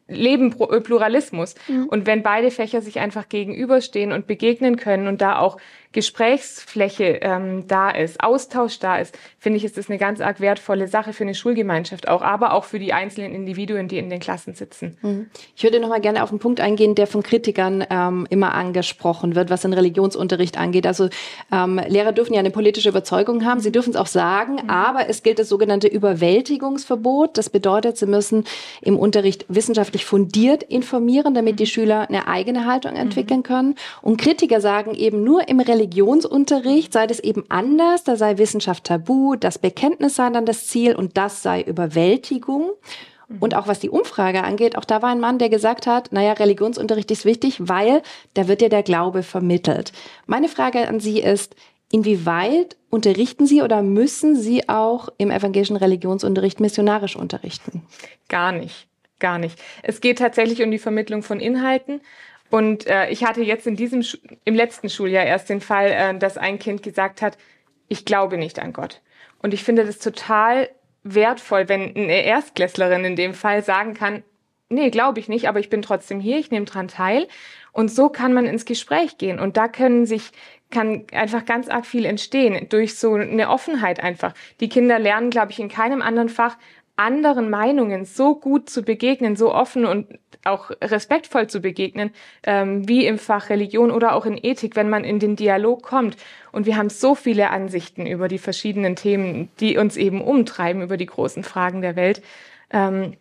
leben 0.08 0.54
äh, 0.58 0.80
Pluralismus. 0.80 1.54
Mhm. 1.68 1.86
Und 1.86 2.06
wenn 2.06 2.22
beide 2.22 2.50
Fächer 2.50 2.82
sich 2.82 2.98
einfach 2.98 3.28
gegenüberstehen 3.28 4.12
und 4.12 4.26
begegnen 4.26 4.76
können 4.76 5.06
und 5.06 5.20
da 5.20 5.38
auch 5.38 5.58
Gesprächsfläche 5.92 7.18
ähm, 7.20 7.66
da 7.66 7.90
ist, 7.90 8.22
Austausch 8.22 8.78
da 8.78 8.98
ist, 8.98 9.18
finde 9.40 9.56
ich, 9.56 9.64
ist 9.64 9.76
das 9.76 9.88
eine 9.88 9.98
ganz 9.98 10.20
arg 10.20 10.40
wertvolle 10.40 10.86
Sache 10.86 11.12
für 11.12 11.24
eine 11.24 11.34
Schulgemeinschaft 11.34 12.06
auch, 12.06 12.22
aber 12.22 12.52
auch 12.52 12.64
für 12.64 12.78
die 12.78 12.92
einzelnen 12.92 13.34
Individuen, 13.34 13.88
die 13.88 13.98
in 13.98 14.08
den 14.08 14.20
Klassen 14.20 14.54
sitzen. 14.54 14.96
Mhm. 15.02 15.30
Ich 15.56 15.64
würde 15.64 15.80
noch 15.80 15.88
mal 15.88 16.00
gerne 16.00 16.22
auf 16.22 16.30
einen 16.30 16.38
Punkt 16.38 16.60
eingehen, 16.60 16.94
der 16.94 17.08
von 17.08 17.24
Kritikern 17.24 17.84
ähm, 17.90 18.26
immer 18.30 18.54
angesprochen 18.54 19.34
wird, 19.34 19.50
was 19.50 19.62
den 19.62 19.72
Religionsunterricht 19.72 20.58
angeht. 20.58 20.86
Also 20.86 21.08
ähm, 21.50 21.80
Lehrer 21.88 22.12
dürfen 22.12 22.34
ja 22.34 22.40
eine 22.40 22.50
politische 22.50 22.90
Überzeugung 22.90 23.44
haben, 23.44 23.58
sie 23.58 23.72
dürfen 23.72 23.90
es 23.90 23.96
auch 23.96 24.06
sagen, 24.06 24.54
mhm. 24.62 24.70
aber 24.70 25.08
es 25.08 25.24
gilt 25.24 25.40
das 25.40 25.48
sogenannte 25.48 25.88
Überwältigungsverbot. 25.88 27.36
Das 27.36 27.50
bedeutet, 27.50 27.96
sie 27.96 28.06
müssen 28.06 28.44
im 28.80 28.96
Unterricht 28.96 29.44
wissenschaftlich 29.48 30.04
fundiert 30.04 30.62
informieren, 30.62 31.34
damit 31.34 31.58
die 31.58 31.64
mhm. 31.64 31.68
Schüler 31.68 32.08
eine 32.08 32.28
eigene 32.28 32.66
Haltung 32.66 32.94
entwickeln 32.94 33.40
mhm. 33.40 33.44
können. 33.44 33.74
Und 34.02 34.20
Kritiker 34.20 34.60
sagen 34.60 34.94
eben 34.94 35.24
nur 35.24 35.48
im 35.48 35.58
Religionsunterricht 35.80 36.92
sei 36.92 37.06
das 37.06 37.20
eben 37.20 37.44
anders, 37.48 38.04
da 38.04 38.16
sei 38.16 38.36
Wissenschaft 38.36 38.84
tabu, 38.84 39.34
das 39.34 39.58
Bekenntnis 39.58 40.16
sei 40.16 40.28
dann 40.30 40.44
das 40.44 40.66
Ziel 40.66 40.94
und 40.94 41.16
das 41.16 41.42
sei 41.42 41.62
Überwältigung. 41.62 42.72
Und 43.38 43.54
auch 43.54 43.68
was 43.68 43.78
die 43.78 43.90
Umfrage 43.90 44.42
angeht, 44.42 44.76
auch 44.76 44.84
da 44.84 45.02
war 45.02 45.10
ein 45.10 45.20
Mann, 45.20 45.38
der 45.38 45.48
gesagt 45.48 45.86
hat, 45.86 46.12
naja, 46.12 46.32
Religionsunterricht 46.32 47.10
ist 47.12 47.24
wichtig, 47.24 47.56
weil 47.60 48.02
da 48.34 48.48
wird 48.48 48.60
ja 48.60 48.68
der 48.68 48.82
Glaube 48.82 49.22
vermittelt. 49.22 49.92
Meine 50.26 50.48
Frage 50.48 50.88
an 50.88 50.98
Sie 50.98 51.20
ist, 51.20 51.54
inwieweit 51.92 52.76
unterrichten 52.90 53.46
Sie 53.46 53.62
oder 53.62 53.82
müssen 53.82 54.34
Sie 54.34 54.68
auch 54.68 55.08
im 55.16 55.30
evangelischen 55.30 55.76
Religionsunterricht 55.76 56.58
missionarisch 56.58 57.14
unterrichten? 57.14 57.82
Gar 58.28 58.50
nicht, 58.50 58.88
gar 59.20 59.38
nicht. 59.38 59.56
Es 59.84 60.00
geht 60.00 60.18
tatsächlich 60.18 60.62
um 60.62 60.72
die 60.72 60.78
Vermittlung 60.78 61.22
von 61.22 61.38
Inhalten. 61.38 62.00
Und 62.50 62.86
äh, 62.86 63.08
ich 63.10 63.24
hatte 63.24 63.42
jetzt 63.42 63.66
in 63.66 63.76
diesem 63.76 64.04
im 64.44 64.54
letzten 64.54 64.90
Schuljahr 64.90 65.24
erst 65.24 65.48
den 65.48 65.60
Fall, 65.60 65.90
äh, 65.90 66.18
dass 66.18 66.36
ein 66.36 66.58
Kind 66.58 66.82
gesagt 66.82 67.22
hat, 67.22 67.38
ich 67.88 68.04
glaube 68.04 68.38
nicht 68.38 68.58
an 68.58 68.72
Gott. 68.72 69.00
Und 69.42 69.54
ich 69.54 69.64
finde 69.64 69.84
das 69.84 69.98
total 69.98 70.68
wertvoll, 71.02 71.68
wenn 71.68 71.96
eine 71.96 72.24
Erstklässlerin 72.24 73.04
in 73.04 73.16
dem 73.16 73.34
Fall 73.34 73.62
sagen 73.62 73.94
kann, 73.94 74.22
nee, 74.68 74.90
glaube 74.90 75.20
ich 75.20 75.28
nicht, 75.28 75.48
aber 75.48 75.60
ich 75.60 75.70
bin 75.70 75.82
trotzdem 75.82 76.20
hier, 76.20 76.38
ich 76.38 76.50
nehme 76.50 76.66
dran 76.66 76.88
teil. 76.88 77.26
Und 77.72 77.90
so 77.90 78.08
kann 78.08 78.32
man 78.32 78.46
ins 78.46 78.64
Gespräch 78.64 79.18
gehen. 79.18 79.38
Und 79.38 79.56
da 79.56 79.68
können 79.68 80.06
sich, 80.06 80.30
kann 80.70 81.04
einfach 81.12 81.44
ganz 81.44 81.68
arg 81.68 81.86
viel 81.86 82.04
entstehen 82.04 82.68
durch 82.68 82.96
so 82.96 83.14
eine 83.14 83.48
Offenheit 83.48 84.00
einfach. 84.00 84.34
Die 84.60 84.68
Kinder 84.68 84.98
lernen, 84.98 85.30
glaube 85.30 85.52
ich, 85.52 85.60
in 85.60 85.68
keinem 85.68 86.02
anderen 86.02 86.28
Fach 86.28 86.56
anderen 87.00 87.48
Meinungen 87.48 88.04
so 88.04 88.34
gut 88.34 88.68
zu 88.68 88.82
begegnen, 88.82 89.34
so 89.34 89.54
offen 89.54 89.86
und 89.86 90.06
auch 90.44 90.70
respektvoll 90.82 91.46
zu 91.48 91.60
begegnen, 91.60 92.10
ähm, 92.44 92.88
wie 92.88 93.06
im 93.06 93.18
Fach 93.18 93.50
Religion 93.50 93.90
oder 93.90 94.14
auch 94.14 94.26
in 94.26 94.38
Ethik, 94.42 94.76
wenn 94.76 94.88
man 94.90 95.04
in 95.04 95.18
den 95.18 95.36
Dialog 95.36 95.82
kommt. 95.82 96.16
Und 96.52 96.66
wir 96.66 96.76
haben 96.76 96.90
so 96.90 97.14
viele 97.14 97.50
Ansichten 97.50 98.06
über 98.06 98.28
die 98.28 98.38
verschiedenen 98.38 98.96
Themen, 98.96 99.50
die 99.60 99.78
uns 99.78 99.96
eben 99.96 100.20
umtreiben, 100.20 100.82
über 100.82 100.96
die 100.96 101.06
großen 101.06 101.42
Fragen 101.42 101.80
der 101.80 101.96
Welt, 101.96 102.22
ähm, 102.70 103.14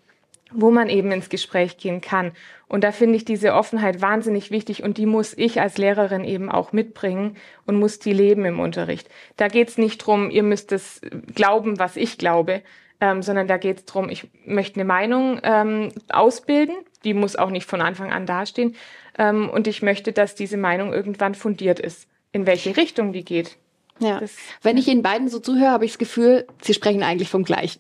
wo 0.51 0.71
man 0.71 0.89
eben 0.89 1.11
ins 1.11 1.29
Gespräch 1.29 1.77
gehen 1.77 2.01
kann. 2.01 2.31
Und 2.67 2.83
da 2.83 2.91
finde 2.91 3.15
ich 3.15 3.25
diese 3.25 3.53
Offenheit 3.53 4.01
wahnsinnig 4.01 4.51
wichtig 4.51 4.83
und 4.83 4.97
die 4.97 5.05
muss 5.05 5.33
ich 5.37 5.61
als 5.61 5.77
Lehrerin 5.77 6.23
eben 6.23 6.51
auch 6.51 6.71
mitbringen 6.71 7.37
und 7.65 7.79
muss 7.79 7.99
die 7.99 8.13
leben 8.13 8.45
im 8.45 8.59
Unterricht. 8.59 9.09
Da 9.37 9.47
geht 9.47 9.69
es 9.69 9.77
nicht 9.77 9.99
drum, 9.99 10.29
ihr 10.29 10.43
müsst 10.43 10.71
es 10.71 11.01
glauben, 11.33 11.79
was 11.79 11.95
ich 11.95 12.17
glaube, 12.17 12.61
ähm, 13.01 13.21
sondern 13.21 13.47
da 13.47 13.57
geht 13.57 13.77
es 13.79 13.85
darum, 13.85 14.09
ich 14.09 14.27
möchte 14.45 14.75
eine 14.75 14.85
Meinung 14.85 15.39
ähm, 15.43 15.91
ausbilden, 16.09 16.75
die 17.03 17.13
muss 17.13 17.35
auch 17.35 17.49
nicht 17.49 17.67
von 17.67 17.81
Anfang 17.81 18.11
an 18.11 18.25
dastehen, 18.25 18.75
ähm, 19.17 19.49
und 19.49 19.67
ich 19.67 19.81
möchte, 19.81 20.11
dass 20.11 20.35
diese 20.35 20.57
Meinung 20.57 20.93
irgendwann 20.93 21.35
fundiert 21.35 21.79
ist, 21.79 22.07
in 22.31 22.45
welche 22.45 22.75
Richtung 22.77 23.13
die 23.13 23.25
geht. 23.25 23.57
Ja. 23.99 24.19
Das, 24.19 24.35
Wenn 24.61 24.77
ich 24.77 24.87
Ihnen 24.87 25.03
beiden 25.03 25.27
so 25.27 25.39
zuhöre, 25.39 25.71
habe 25.71 25.85
ich 25.85 25.91
das 25.91 25.97
Gefühl, 25.97 26.47
Sie 26.61 26.73
sprechen 26.73 27.03
eigentlich 27.03 27.29
vom 27.29 27.43
Gleichen. 27.43 27.79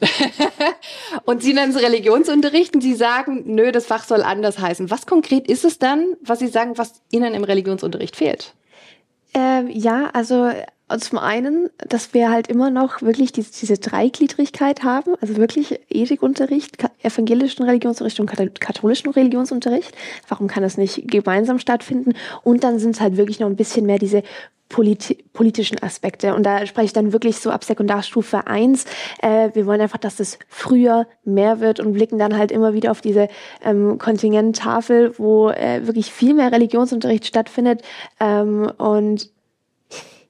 und 1.25 1.41
Sie 1.41 1.53
nennen 1.53 1.73
es 1.73 1.81
Religionsunterricht 1.81 2.75
und 2.75 2.81
Sie 2.81 2.93
sagen, 2.93 3.43
nö, 3.45 3.71
das 3.71 3.85
Fach 3.85 4.03
soll 4.03 4.21
anders 4.21 4.59
heißen. 4.59 4.91
Was 4.91 5.05
konkret 5.05 5.47
ist 5.47 5.63
es 5.63 5.79
dann, 5.79 6.17
was 6.21 6.39
Sie 6.39 6.47
sagen, 6.47 6.77
was 6.77 7.01
Ihnen 7.09 7.33
im 7.33 7.43
Religionsunterricht 7.43 8.17
fehlt? 8.17 8.53
Ähm, 9.33 9.69
ja, 9.71 10.09
also 10.11 10.51
zum 10.97 11.19
einen, 11.19 11.69
dass 11.77 12.13
wir 12.13 12.31
halt 12.31 12.47
immer 12.47 12.71
noch 12.71 13.01
wirklich 13.01 13.31
diese, 13.31 13.51
diese 13.51 13.77
Dreigliedrigkeit 13.77 14.83
haben, 14.83 15.15
also 15.21 15.37
wirklich 15.37 15.79
Ethikunterricht, 15.89 16.77
evangelischen 17.03 17.63
Religionsunterricht 17.63 18.19
und 18.19 18.59
katholischen 18.59 19.11
Religionsunterricht. 19.11 19.93
Warum 20.27 20.47
kann 20.47 20.63
das 20.63 20.77
nicht 20.77 21.07
gemeinsam 21.07 21.59
stattfinden? 21.59 22.13
Und 22.43 22.63
dann 22.63 22.79
sind 22.79 22.95
es 22.95 23.01
halt 23.01 23.17
wirklich 23.17 23.39
noch 23.39 23.47
ein 23.47 23.55
bisschen 23.55 23.85
mehr 23.85 23.99
diese 23.99 24.23
politi 24.69 25.17
politischen 25.33 25.81
Aspekte. 25.81 26.35
Und 26.35 26.43
da 26.43 26.65
spreche 26.65 26.85
ich 26.85 26.93
dann 26.93 27.11
wirklich 27.11 27.37
so 27.37 27.49
ab 27.49 27.63
Sekundarstufe 27.63 28.45
eins. 28.47 28.85
Äh, 29.21 29.49
wir 29.53 29.65
wollen 29.65 29.81
einfach, 29.81 29.97
dass 29.97 30.17
das 30.17 30.37
früher 30.47 31.07
mehr 31.25 31.59
wird 31.59 31.79
und 31.79 31.93
blicken 31.93 32.19
dann 32.19 32.37
halt 32.37 32.51
immer 32.51 32.73
wieder 32.73 32.91
auf 32.91 33.01
diese 33.01 33.27
ähm, 33.63 33.97
Kontingenttafel, 33.97 35.17
wo 35.17 35.49
äh, 35.49 35.85
wirklich 35.87 36.11
viel 36.13 36.35
mehr 36.35 36.51
Religionsunterricht 36.51 37.25
stattfindet. 37.25 37.81
Ähm, 38.19 38.71
und 38.77 39.31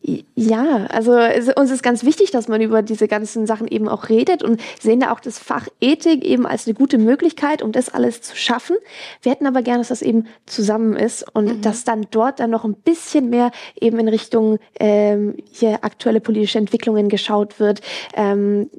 ja, 0.01 0.85
also 0.85 1.11
uns 1.57 1.71
ist 1.71 1.83
ganz 1.83 2.05
wichtig, 2.05 2.31
dass 2.31 2.47
man 2.47 2.61
über 2.61 2.81
diese 2.81 3.09
ganzen 3.09 3.45
Sachen 3.45 3.67
eben 3.67 3.89
auch 3.89 4.07
redet 4.07 4.43
und 4.43 4.61
sehen 4.79 5.01
da 5.01 5.11
auch 5.11 5.19
das 5.19 5.39
Fach 5.39 5.67
Ethik 5.81 6.23
eben 6.23 6.47
als 6.47 6.65
eine 6.65 6.73
gute 6.73 6.97
Möglichkeit, 6.97 7.61
um 7.61 7.73
das 7.73 7.89
alles 7.89 8.21
zu 8.21 8.35
schaffen. 8.37 8.77
Wir 9.21 9.33
hätten 9.33 9.45
aber 9.45 9.61
gerne, 9.61 9.79
dass 9.79 9.89
das 9.89 10.01
eben 10.01 10.27
zusammen 10.45 10.95
ist 10.95 11.25
und 11.35 11.57
mhm. 11.57 11.61
dass 11.61 11.83
dann 11.83 12.07
dort 12.11 12.39
dann 12.39 12.49
noch 12.49 12.63
ein 12.63 12.75
bisschen 12.75 13.29
mehr 13.29 13.51
eben 13.79 13.99
in 13.99 14.07
Richtung 14.07 14.59
ähm, 14.79 15.35
hier 15.51 15.83
aktuelle 15.83 16.21
politische 16.21 16.59
Entwicklungen 16.59 17.09
geschaut 17.09 17.59
wird. 17.59 17.81
Ähm, 18.15 18.69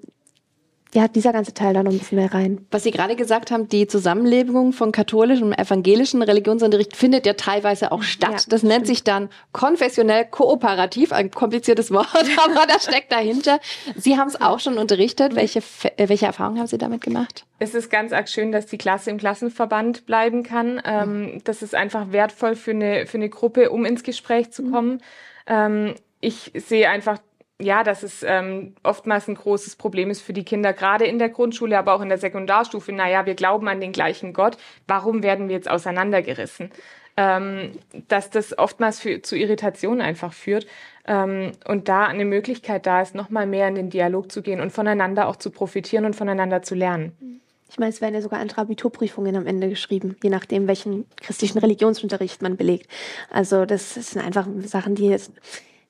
ja, 0.94 1.06
dieser 1.06 1.32
ganze 1.32 1.54
Teil 1.54 1.72
da 1.72 1.82
noch 1.82 1.92
ein 1.92 1.98
bisschen 1.98 2.18
mehr 2.18 2.32
rein. 2.32 2.66
Was 2.70 2.82
Sie 2.82 2.90
gerade 2.90 3.14
gesagt 3.14 3.50
haben, 3.50 3.68
die 3.68 3.86
Zusammenlebung 3.86 4.72
von 4.72 4.90
katholischem 4.90 5.48
und 5.48 5.58
evangelischen 5.58 6.20
Religionsunterricht 6.22 6.96
findet 6.96 7.26
ja 7.26 7.34
teilweise 7.34 7.92
auch 7.92 8.02
statt. 8.02 8.30
Ja, 8.30 8.36
das 8.36 8.44
stimmt. 8.44 8.64
nennt 8.64 8.86
sich 8.86 9.04
dann 9.04 9.28
konfessionell 9.52 10.24
kooperativ, 10.24 11.12
ein 11.12 11.30
kompliziertes 11.30 11.92
Wort, 11.92 12.08
aber 12.44 12.66
das 12.66 12.84
steckt 12.84 13.12
dahinter. 13.12 13.60
Sie 13.96 14.16
haben 14.16 14.28
es 14.28 14.40
auch 14.40 14.58
schon 14.58 14.78
unterrichtet. 14.78 15.36
Welche, 15.36 15.62
äh, 15.96 16.08
welche 16.08 16.26
Erfahrungen 16.26 16.58
haben 16.58 16.66
Sie 16.66 16.78
damit 16.78 17.02
gemacht? 17.02 17.44
Es 17.60 17.74
ist 17.74 17.90
ganz 17.90 18.12
arg 18.12 18.28
schön, 18.28 18.50
dass 18.50 18.66
die 18.66 18.78
Klasse 18.78 19.10
im 19.10 19.18
Klassenverband 19.18 20.06
bleiben 20.06 20.42
kann. 20.42 20.80
Ähm, 20.84 21.40
das 21.44 21.62
ist 21.62 21.74
einfach 21.74 22.10
wertvoll 22.10 22.56
für 22.56 22.72
eine, 22.72 23.06
für 23.06 23.18
eine 23.18 23.28
Gruppe, 23.28 23.70
um 23.70 23.84
ins 23.84 24.02
Gespräch 24.02 24.50
zu 24.50 24.62
mhm. 24.62 24.72
kommen. 24.72 25.02
Ähm, 25.46 25.94
ich 26.20 26.52
sehe 26.54 26.88
einfach 26.88 27.18
ja, 27.60 27.84
dass 27.84 28.02
es 28.02 28.22
ähm, 28.22 28.74
oftmals 28.82 29.28
ein 29.28 29.34
großes 29.34 29.76
Problem 29.76 30.10
ist 30.10 30.22
für 30.22 30.32
die 30.32 30.44
Kinder, 30.44 30.72
gerade 30.72 31.04
in 31.04 31.18
der 31.18 31.28
Grundschule, 31.28 31.78
aber 31.78 31.94
auch 31.94 32.00
in 32.00 32.08
der 32.08 32.18
Sekundarstufe. 32.18 32.92
Naja, 32.92 33.26
wir 33.26 33.34
glauben 33.34 33.68
an 33.68 33.80
den 33.80 33.92
gleichen 33.92 34.32
Gott. 34.32 34.56
Warum 34.86 35.22
werden 35.22 35.48
wir 35.48 35.56
jetzt 35.56 35.70
auseinandergerissen? 35.70 36.70
Ähm, 37.16 37.72
dass 38.08 38.30
das 38.30 38.56
oftmals 38.58 39.00
für, 39.00 39.20
zu 39.22 39.36
Irritationen 39.36 40.00
einfach 40.00 40.32
führt. 40.32 40.66
Ähm, 41.06 41.52
und 41.66 41.88
da 41.88 42.04
eine 42.04 42.24
Möglichkeit 42.24 42.86
da 42.86 43.02
ist, 43.02 43.14
nochmal 43.14 43.46
mehr 43.46 43.68
in 43.68 43.74
den 43.74 43.90
Dialog 43.90 44.30
zu 44.30 44.42
gehen 44.42 44.60
und 44.60 44.70
voneinander 44.70 45.28
auch 45.28 45.36
zu 45.36 45.50
profitieren 45.50 46.04
und 46.04 46.14
voneinander 46.14 46.62
zu 46.62 46.74
lernen. 46.74 47.40
Ich 47.70 47.78
meine, 47.78 47.90
es 47.90 48.00
werden 48.00 48.14
ja 48.14 48.20
sogar 48.20 48.40
andere 48.40 48.62
Abiturprüfungen 48.62 49.36
am 49.36 49.46
Ende 49.46 49.68
geschrieben, 49.68 50.16
je 50.22 50.30
nachdem, 50.30 50.66
welchen 50.66 51.06
christlichen 51.16 51.58
Religionsunterricht 51.58 52.42
man 52.42 52.56
belegt. 52.56 52.90
Also 53.30 53.64
das 53.64 53.94
sind 53.94 54.20
einfach 54.20 54.48
Sachen, 54.64 54.96
die 54.96 55.06
jetzt 55.06 55.32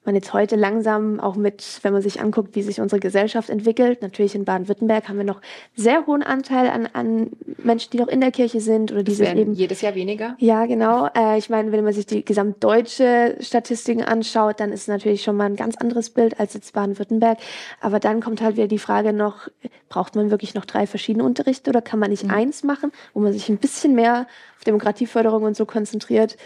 man 0.05 0.15
jetzt 0.15 0.33
heute 0.33 0.57
langsam 0.57 1.21
auch 1.21 1.37
mit, 1.37 1.79
wenn 1.83 1.93
man 1.93 2.01
sich 2.01 2.21
anguckt, 2.21 2.55
wie 2.55 2.63
sich 2.63 2.81
unsere 2.81 3.01
Gesellschaft 3.01 3.51
entwickelt, 3.51 4.01
natürlich 4.01 4.35
in 4.35 4.47
Baden-Württemberg 4.47 5.09
haben 5.09 5.19
wir 5.19 5.25
noch 5.25 5.43
sehr 5.77 6.07
hohen 6.07 6.23
Anteil 6.23 6.71
an, 6.71 6.89
an 6.93 7.31
Menschen, 7.59 7.91
die 7.91 7.99
noch 7.99 8.09
in 8.09 8.21
der 8.21 8.31
Kirche 8.31 8.61
sind 8.61 8.93
oder 8.93 9.03
die 9.03 9.13
sich 9.13 9.29
eben 9.29 9.53
jedes 9.53 9.83
Jahr 9.83 9.95
weniger. 9.95 10.37
Ja, 10.39 10.65
genau. 10.65 11.09
Äh, 11.15 11.37
ich 11.39 11.51
meine, 11.51 11.71
wenn 11.73 11.85
man 11.85 11.93
sich 11.93 12.07
die 12.07 12.25
gesamtdeutsche 12.25 13.37
Statistiken 13.41 14.03
anschaut, 14.03 14.61
dann 14.61 14.73
ist 14.73 14.83
es 14.83 14.89
natürlich 14.89 15.23
schon 15.23 15.37
mal 15.37 15.45
ein 15.45 15.57
ganz 15.57 15.77
anderes 15.77 16.09
Bild 16.09 16.41
als 16.41 16.55
jetzt 16.55 16.73
Baden-Württemberg. 16.73 17.39
Aber 17.81 18.01
dann 18.01 18.21
kommt 18.21 18.41
halt 18.41 18.57
wieder 18.57 18.69
die 18.69 18.79
Frage 18.79 19.13
noch, 19.13 19.49
braucht 19.91 20.17
man 20.17 20.31
wirklich 20.31 20.55
noch 20.55 20.65
drei 20.65 20.87
verschiedene 20.87 21.25
Unterrichte 21.25 21.69
oder 21.69 21.83
kann 21.83 21.99
man 21.99 22.11
nicht 22.11 22.25
mhm. 22.25 22.31
eins 22.31 22.63
machen, 22.63 22.91
wo 23.13 23.21
man 23.21 23.35
sich 23.35 23.51
ein 23.51 23.59
bisschen 23.59 23.95
mehr 23.95 24.27
auf 24.57 24.65
Demokratieförderung 24.65 25.43
und 25.43 25.57
so 25.57 25.67
konzentriert? 25.67 26.39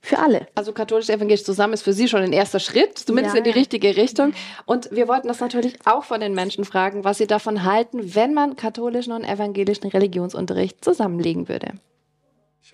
Für 0.00 0.18
alle. 0.18 0.46
Also 0.54 0.72
katholisch-evangelisch 0.72 1.44
zusammen 1.44 1.74
ist 1.74 1.82
für 1.82 1.92
Sie 1.92 2.08
schon 2.08 2.22
ein 2.22 2.32
erster 2.32 2.60
Schritt, 2.60 2.98
zumindest 2.98 3.34
ja, 3.34 3.38
in 3.38 3.44
die 3.44 3.50
richtige 3.50 3.96
Richtung. 3.96 4.32
Und 4.64 4.90
wir 4.92 5.08
wollten 5.08 5.28
das 5.28 5.40
natürlich 5.40 5.74
auch 5.84 6.04
von 6.04 6.20
den 6.20 6.34
Menschen 6.34 6.64
fragen, 6.64 7.04
was 7.04 7.18
sie 7.18 7.26
davon 7.26 7.64
halten, 7.64 8.14
wenn 8.14 8.32
man 8.32 8.56
katholischen 8.56 9.12
und 9.12 9.24
evangelischen 9.24 9.90
Religionsunterricht 9.90 10.84
zusammenlegen 10.84 11.48
würde. 11.48 11.72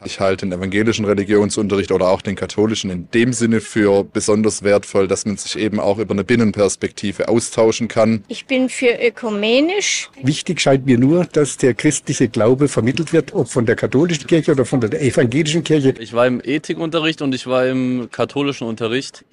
Ich 0.04 0.20
halte 0.20 0.44
den 0.44 0.52
evangelischen 0.52 1.04
Religionsunterricht 1.04 1.92
oder 1.92 2.08
auch 2.08 2.20
den 2.20 2.34
katholischen 2.34 2.90
in 2.90 3.08
dem 3.12 3.32
Sinne 3.32 3.60
für 3.60 4.04
besonders 4.04 4.62
wertvoll, 4.62 5.08
dass 5.08 5.24
man 5.24 5.36
sich 5.36 5.56
eben 5.56 5.80
auch 5.80 5.98
über 5.98 6.12
eine 6.12 6.24
Binnenperspektive 6.24 7.28
austauschen 7.28 7.88
kann. 7.88 8.24
Ich 8.28 8.46
bin 8.46 8.68
für 8.68 8.98
ökumenisch. 9.00 10.10
Wichtig 10.20 10.60
scheint 10.60 10.84
mir 10.84 10.98
nur, 10.98 11.24
dass 11.24 11.56
der 11.56 11.74
christliche 11.74 12.28
Glaube 12.28 12.68
vermittelt 12.68 13.12
wird, 13.12 13.34
ob 13.34 13.48
von 13.48 13.66
der 13.66 13.76
katholischen 13.76 14.26
Kirche 14.26 14.52
oder 14.52 14.64
von 14.64 14.80
der 14.80 15.00
evangelischen 15.00 15.64
Kirche. 15.64 15.94
Ich 15.98 16.12
war 16.12 16.26
im 16.26 16.40
Ethikunterricht 16.42 17.22
und 17.22 17.34
ich 17.34 17.46
war 17.46 17.66
im 17.66 18.08
katholischen 18.10 18.66
Unterricht. 18.66 19.24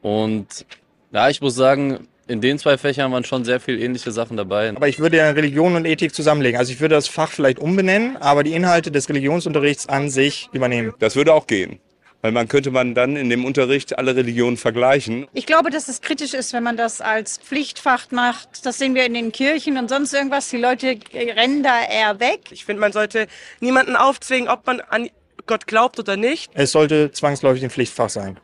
Und 0.00 0.66
ja, 1.12 1.28
ich 1.28 1.40
muss 1.40 1.54
sagen, 1.54 2.08
in 2.30 2.40
den 2.40 2.58
zwei 2.58 2.78
Fächern 2.78 3.10
waren 3.12 3.24
schon 3.24 3.44
sehr 3.44 3.60
viel 3.60 3.82
ähnliche 3.82 4.12
Sachen 4.12 4.36
dabei. 4.36 4.70
Aber 4.70 4.88
ich 4.88 5.00
würde 5.00 5.16
ja 5.16 5.30
Religion 5.30 5.74
und 5.74 5.84
Ethik 5.84 6.14
zusammenlegen. 6.14 6.58
Also 6.58 6.72
ich 6.72 6.80
würde 6.80 6.94
das 6.94 7.08
Fach 7.08 7.30
vielleicht 7.30 7.58
umbenennen, 7.58 8.16
aber 8.18 8.44
die 8.44 8.52
Inhalte 8.52 8.90
des 8.92 9.08
Religionsunterrichts 9.08 9.88
an 9.88 10.10
sich 10.10 10.48
übernehmen. 10.52 10.94
Das 11.00 11.16
würde 11.16 11.34
auch 11.34 11.46
gehen. 11.46 11.80
Weil 12.22 12.32
man 12.32 12.48
könnte 12.48 12.70
man 12.70 12.94
dann 12.94 13.16
in 13.16 13.30
dem 13.30 13.44
Unterricht 13.46 13.98
alle 13.98 14.14
Religionen 14.14 14.58
vergleichen. 14.58 15.26
Ich 15.32 15.46
glaube, 15.46 15.70
dass 15.70 15.88
es 15.88 16.02
kritisch 16.02 16.34
ist, 16.34 16.52
wenn 16.52 16.62
man 16.62 16.76
das 16.76 17.00
als 17.00 17.38
Pflichtfach 17.38 18.10
macht. 18.10 18.64
Das 18.64 18.78
sehen 18.78 18.94
wir 18.94 19.06
in 19.06 19.14
den 19.14 19.32
Kirchen 19.32 19.78
und 19.78 19.88
sonst 19.88 20.12
irgendwas. 20.12 20.50
Die 20.50 20.58
Leute 20.58 20.98
rennen 21.14 21.62
da 21.62 21.82
eher 21.82 22.20
weg. 22.20 22.40
Ich 22.50 22.66
finde, 22.66 22.80
man 22.80 22.92
sollte 22.92 23.26
niemanden 23.60 23.96
aufzwingen, 23.96 24.48
ob 24.48 24.66
man 24.66 24.80
an 24.80 25.08
Gott 25.46 25.66
glaubt 25.66 25.98
oder 25.98 26.16
nicht. 26.16 26.50
Es 26.54 26.72
sollte 26.72 27.10
zwangsläufig 27.10 27.64
ein 27.64 27.70
Pflichtfach 27.70 28.10
sein. 28.10 28.38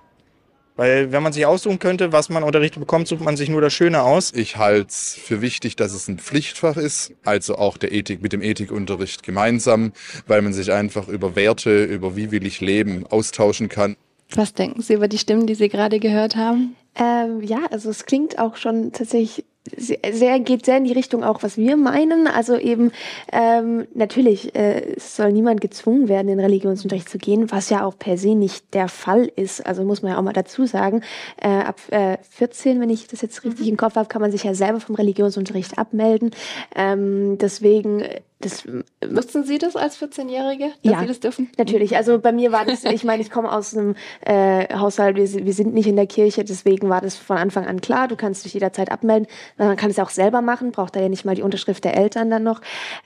Weil 0.77 1.11
wenn 1.11 1.23
man 1.23 1.33
sich 1.33 1.47
aussuchen 1.47 1.79
könnte, 1.79 2.13
was 2.13 2.29
man 2.29 2.43
unterrichtet 2.43 2.81
bekommt, 2.81 3.09
sucht 3.09 3.23
man 3.23 3.37
sich 3.37 3.49
nur 3.49 3.63
das 3.63 3.73
Schöne 3.73 4.03
aus. 4.03 4.33
Ich 4.35 4.59
halte 4.59 4.89
es 4.89 5.15
für 5.15 5.41
wichtig, 5.41 5.77
dass 5.77 5.93
es 5.93 6.07
ein 6.07 6.19
Pflichtfach 6.19 6.77
ist, 6.77 7.13
also 7.25 7.57
auch 7.57 7.79
der 7.79 7.93
Ethik 7.93 8.23
mit 8.23 8.33
dem 8.33 8.43
Ethikunterricht 8.43 9.23
gemeinsam, 9.23 9.93
weil 10.27 10.43
man 10.43 10.53
sich 10.53 10.73
einfach 10.73 11.09
über 11.09 11.35
Werte, 11.35 11.85
über 11.85 12.15
wie 12.15 12.31
will 12.31 12.47
ich 12.47 12.61
leben, 12.61 13.07
austauschen 13.07 13.69
kann. 13.69 13.97
Was 14.35 14.53
denken 14.53 14.83
Sie 14.83 14.95
über 14.95 15.09
die 15.09 15.19
Stimmen, 15.19 15.47
die 15.47 15.55
Sie 15.55 15.69
gerade 15.69 15.99
gehört 15.99 16.37
haben? 16.37 16.77
Ähm, 16.97 17.43
ja, 17.43 17.61
also 17.71 17.91
es 17.91 18.05
klingt 18.05 18.39
auch 18.39 18.57
schon 18.57 18.93
tatsächlich 18.93 19.45
sehr, 19.77 20.41
geht 20.41 20.65
sehr 20.65 20.79
in 20.79 20.85
die 20.85 20.93
Richtung 20.93 21.25
auch, 21.25 21.43
was 21.43 21.57
wir 21.57 21.77
meinen. 21.77 22.27
Also 22.27 22.57
eben, 22.57 22.93
ähm, 23.33 23.87
natürlich, 23.95 24.55
äh, 24.55 24.95
es 24.97 25.17
soll 25.17 25.33
niemand 25.33 25.61
gezwungen 25.61 26.09
werden, 26.09 26.29
in 26.29 26.41
Religionsunterricht 26.41 27.09
zu 27.09 27.19
gehen, 27.19 27.51
was 27.51 27.71
ja 27.71 27.85
auch 27.85 27.99
per 27.99 28.19
se 28.19 28.35
nicht 28.35 28.75
der 28.75 28.89
Fall 28.89 29.31
ist. 29.37 29.67
Also 29.67 29.85
muss 29.85 30.03
man 30.03 30.13
ja 30.13 30.19
auch 30.19 30.23
mal 30.23 30.33
dazu 30.33 30.67
sagen, 30.67 31.03
äh, 31.41 31.49
ab 31.49 31.81
äh, 31.91 32.19
14, 32.31 32.81
wenn 32.81 32.91
ich 32.91 33.07
das 33.09 33.23
jetzt 33.23 33.45
richtig 33.45 33.67
mhm. 33.67 33.73
im 33.73 33.77
Kopf 33.77 33.97
habe, 33.97 34.09
kann 34.09 34.23
man 34.23 34.31
sich 34.31 34.45
ja 34.45 34.55
selber 34.55 34.81
vom 34.81 34.95
Religionsunterricht 34.95 35.79
abmelden. 35.79 36.31
Ähm, 36.75 37.39
deswegen 37.39 38.03
das, 38.41 38.65
Nutzen 39.09 39.45
Sie 39.45 39.57
das 39.57 39.77
als 39.77 39.99
14-Jährige, 39.99 40.73
dass 40.83 40.93
ja, 40.93 41.01
Sie 41.01 41.07
das 41.07 41.21
dürfen? 41.21 41.51
Natürlich. 41.57 41.97
Also 41.97 42.19
bei 42.19 42.33
mir 42.33 42.53
war 42.53 42.67
das, 42.67 42.85
ich 42.85 43.03
meine, 43.03 43.23
ich 43.23 43.31
komme 43.31 43.51
aus 43.51 43.75
einem 43.75 43.95
äh, 44.21 44.67
Haushalt, 44.75 45.17
wir, 45.17 45.47
wir 45.47 45.53
sind 45.55 45.73
nicht 45.73 45.87
in 45.87 45.97
der 45.97 46.07
Kirche, 46.07 46.45
deswegen 46.45 46.91
war 46.91 47.01
das 47.01 47.17
von 47.17 47.39
Anfang 47.39 47.67
an 47.67 47.81
klar, 47.81 48.09
du 48.09 48.17
kannst 48.17 48.45
dich 48.45 48.53
jederzeit 48.53 48.91
abmelden. 48.93 49.27
Man 49.57 49.77
kann 49.77 49.91
es 49.91 49.99
auch 49.99 50.11
selber 50.11 50.43
machen, 50.43 50.71
braucht 50.71 50.97
da 50.97 51.01
ja 51.01 51.09
nicht 51.09 51.25
mal 51.25 51.35
die 51.35 51.43
Unterschrift 51.43 51.85
der 51.85 51.97
Eltern 51.97 52.29
dann 52.29 52.43
noch. 52.43 52.61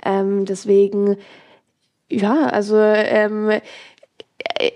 Ähm, 0.04 0.46
deswegen, 0.46 1.16
ja, 2.10 2.46
also 2.46 2.76
ähm, 2.76 3.50
äh, 3.50 3.60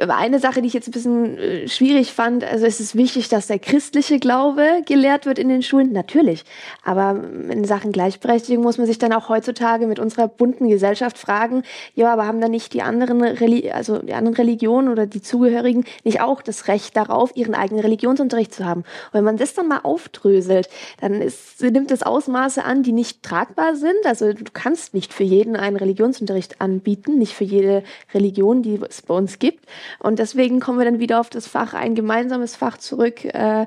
eine 0.08 0.38
Sache, 0.38 0.62
die 0.62 0.68
ich 0.68 0.74
jetzt 0.74 0.88
ein 0.88 0.92
bisschen 0.92 1.38
äh, 1.38 1.68
schwierig 1.68 2.12
fand, 2.12 2.44
also 2.44 2.66
es 2.66 2.80
ist 2.80 2.96
wichtig, 2.96 3.28
dass 3.28 3.46
der 3.46 3.58
christliche 3.58 4.18
Glaube 4.18 4.82
gelehrt 4.86 5.26
wird 5.26 5.38
in 5.38 5.48
den 5.48 5.62
Schulen, 5.62 5.92
natürlich. 5.92 6.44
Aber 6.82 7.22
in 7.50 7.64
Sachen 7.64 7.92
Gleichberechtigung 7.92 8.62
muss 8.62 8.78
man 8.78 8.86
sich 8.86 8.98
dann 8.98 9.12
auch 9.12 9.28
heutzutage 9.28 9.86
mit 9.86 9.98
unserer 9.98 10.28
bunten 10.28 10.68
Gesellschaft 10.68 11.18
fragen, 11.18 11.62
ja, 11.94 12.12
aber 12.12 12.26
haben 12.26 12.40
da 12.40 12.48
nicht 12.48 12.72
die 12.72 12.82
anderen, 12.82 13.22
Reli 13.22 13.70
also 13.70 13.98
die 13.98 14.14
anderen 14.14 14.36
Religionen 14.36 14.88
oder 14.88 15.06
die 15.06 15.22
Zugehörigen 15.22 15.84
nicht 16.04 16.20
auch 16.20 16.42
das 16.42 16.68
Recht 16.68 16.96
darauf, 16.96 17.36
ihren 17.36 17.54
eigenen 17.54 17.82
Religionsunterricht 17.82 18.54
zu 18.54 18.64
haben? 18.64 18.80
Und 18.80 19.14
wenn 19.14 19.24
man 19.24 19.36
das 19.36 19.54
dann 19.54 19.68
mal 19.68 19.80
aufdröselt, 19.82 20.68
dann 21.00 21.20
ist, 21.20 21.60
nimmt 21.62 21.90
es 21.90 22.02
Ausmaße 22.02 22.64
an, 22.64 22.82
die 22.82 22.92
nicht 22.92 23.22
tragbar 23.22 23.76
sind. 23.76 24.04
Also 24.04 24.32
du 24.32 24.44
kannst 24.52 24.94
nicht 24.94 25.12
für 25.12 25.24
jeden 25.24 25.56
einen 25.56 25.76
Religionsunterricht 25.76 26.60
anbieten, 26.60 27.18
nicht 27.18 27.34
für 27.34 27.44
jede 27.44 27.82
Religion, 28.12 28.62
die 28.62 28.80
es 28.88 29.02
bei 29.02 29.14
uns 29.14 29.38
gibt. 29.38 29.64
Und 29.98 30.18
deswegen 30.18 30.60
kommen 30.60 30.78
wir 30.78 30.84
dann 30.84 30.98
wieder 30.98 31.20
auf 31.20 31.30
das 31.30 31.46
Fach, 31.46 31.74
ein 31.74 31.94
gemeinsames 31.94 32.56
Fach 32.56 32.78
zurück. 32.78 33.24
Äh, 33.24 33.66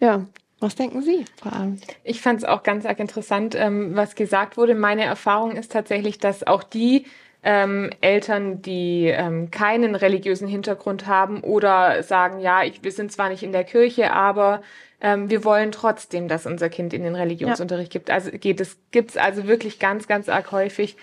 ja, 0.00 0.26
was 0.60 0.76
denken 0.76 1.02
Sie, 1.02 1.24
Frau 1.40 1.50
Abend? 1.50 1.84
Ich 2.04 2.22
fand 2.22 2.38
es 2.38 2.44
auch 2.44 2.62
ganz 2.62 2.86
arg 2.86 3.00
interessant, 3.00 3.54
ähm, 3.56 3.96
was 3.96 4.14
gesagt 4.14 4.56
wurde. 4.56 4.74
Meine 4.74 5.04
Erfahrung 5.04 5.56
ist 5.56 5.72
tatsächlich, 5.72 6.18
dass 6.18 6.46
auch 6.46 6.62
die 6.62 7.06
ähm, 7.42 7.90
Eltern, 8.00 8.62
die 8.62 9.06
ähm, 9.08 9.50
keinen 9.50 9.96
religiösen 9.96 10.46
Hintergrund 10.46 11.06
haben 11.06 11.40
oder 11.40 12.02
sagen, 12.04 12.38
ja, 12.38 12.62
ich, 12.62 12.84
wir 12.84 12.92
sind 12.92 13.10
zwar 13.10 13.28
nicht 13.28 13.42
in 13.42 13.50
der 13.50 13.64
Kirche, 13.64 14.12
aber 14.12 14.62
ähm, 15.00 15.28
wir 15.28 15.44
wollen 15.44 15.72
trotzdem, 15.72 16.28
dass 16.28 16.46
unser 16.46 16.68
Kind 16.68 16.94
in 16.94 17.02
den 17.02 17.16
Religionsunterricht 17.16 17.92
ja. 17.92 17.98
gibt. 17.98 18.10
Also 18.10 18.30
geht 18.30 18.60
es 18.60 18.78
gibt's 18.92 19.16
also 19.16 19.48
wirklich 19.48 19.80
ganz, 19.80 20.06
ganz 20.06 20.28
arg 20.28 20.52
häufig. 20.52 20.96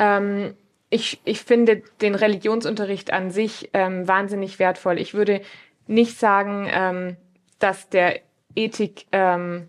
Ähm, 0.00 0.54
ich, 0.94 1.20
ich 1.24 1.40
finde 1.40 1.82
den 2.00 2.14
Religionsunterricht 2.14 3.12
an 3.12 3.32
sich 3.32 3.68
ähm, 3.72 4.06
wahnsinnig 4.06 4.60
wertvoll. 4.60 5.00
Ich 5.00 5.12
würde 5.12 5.40
nicht 5.88 6.16
sagen, 6.16 6.68
ähm, 6.70 7.16
dass 7.58 7.88
der 7.88 8.20
Ethik, 8.54 9.06
ähm, 9.10 9.68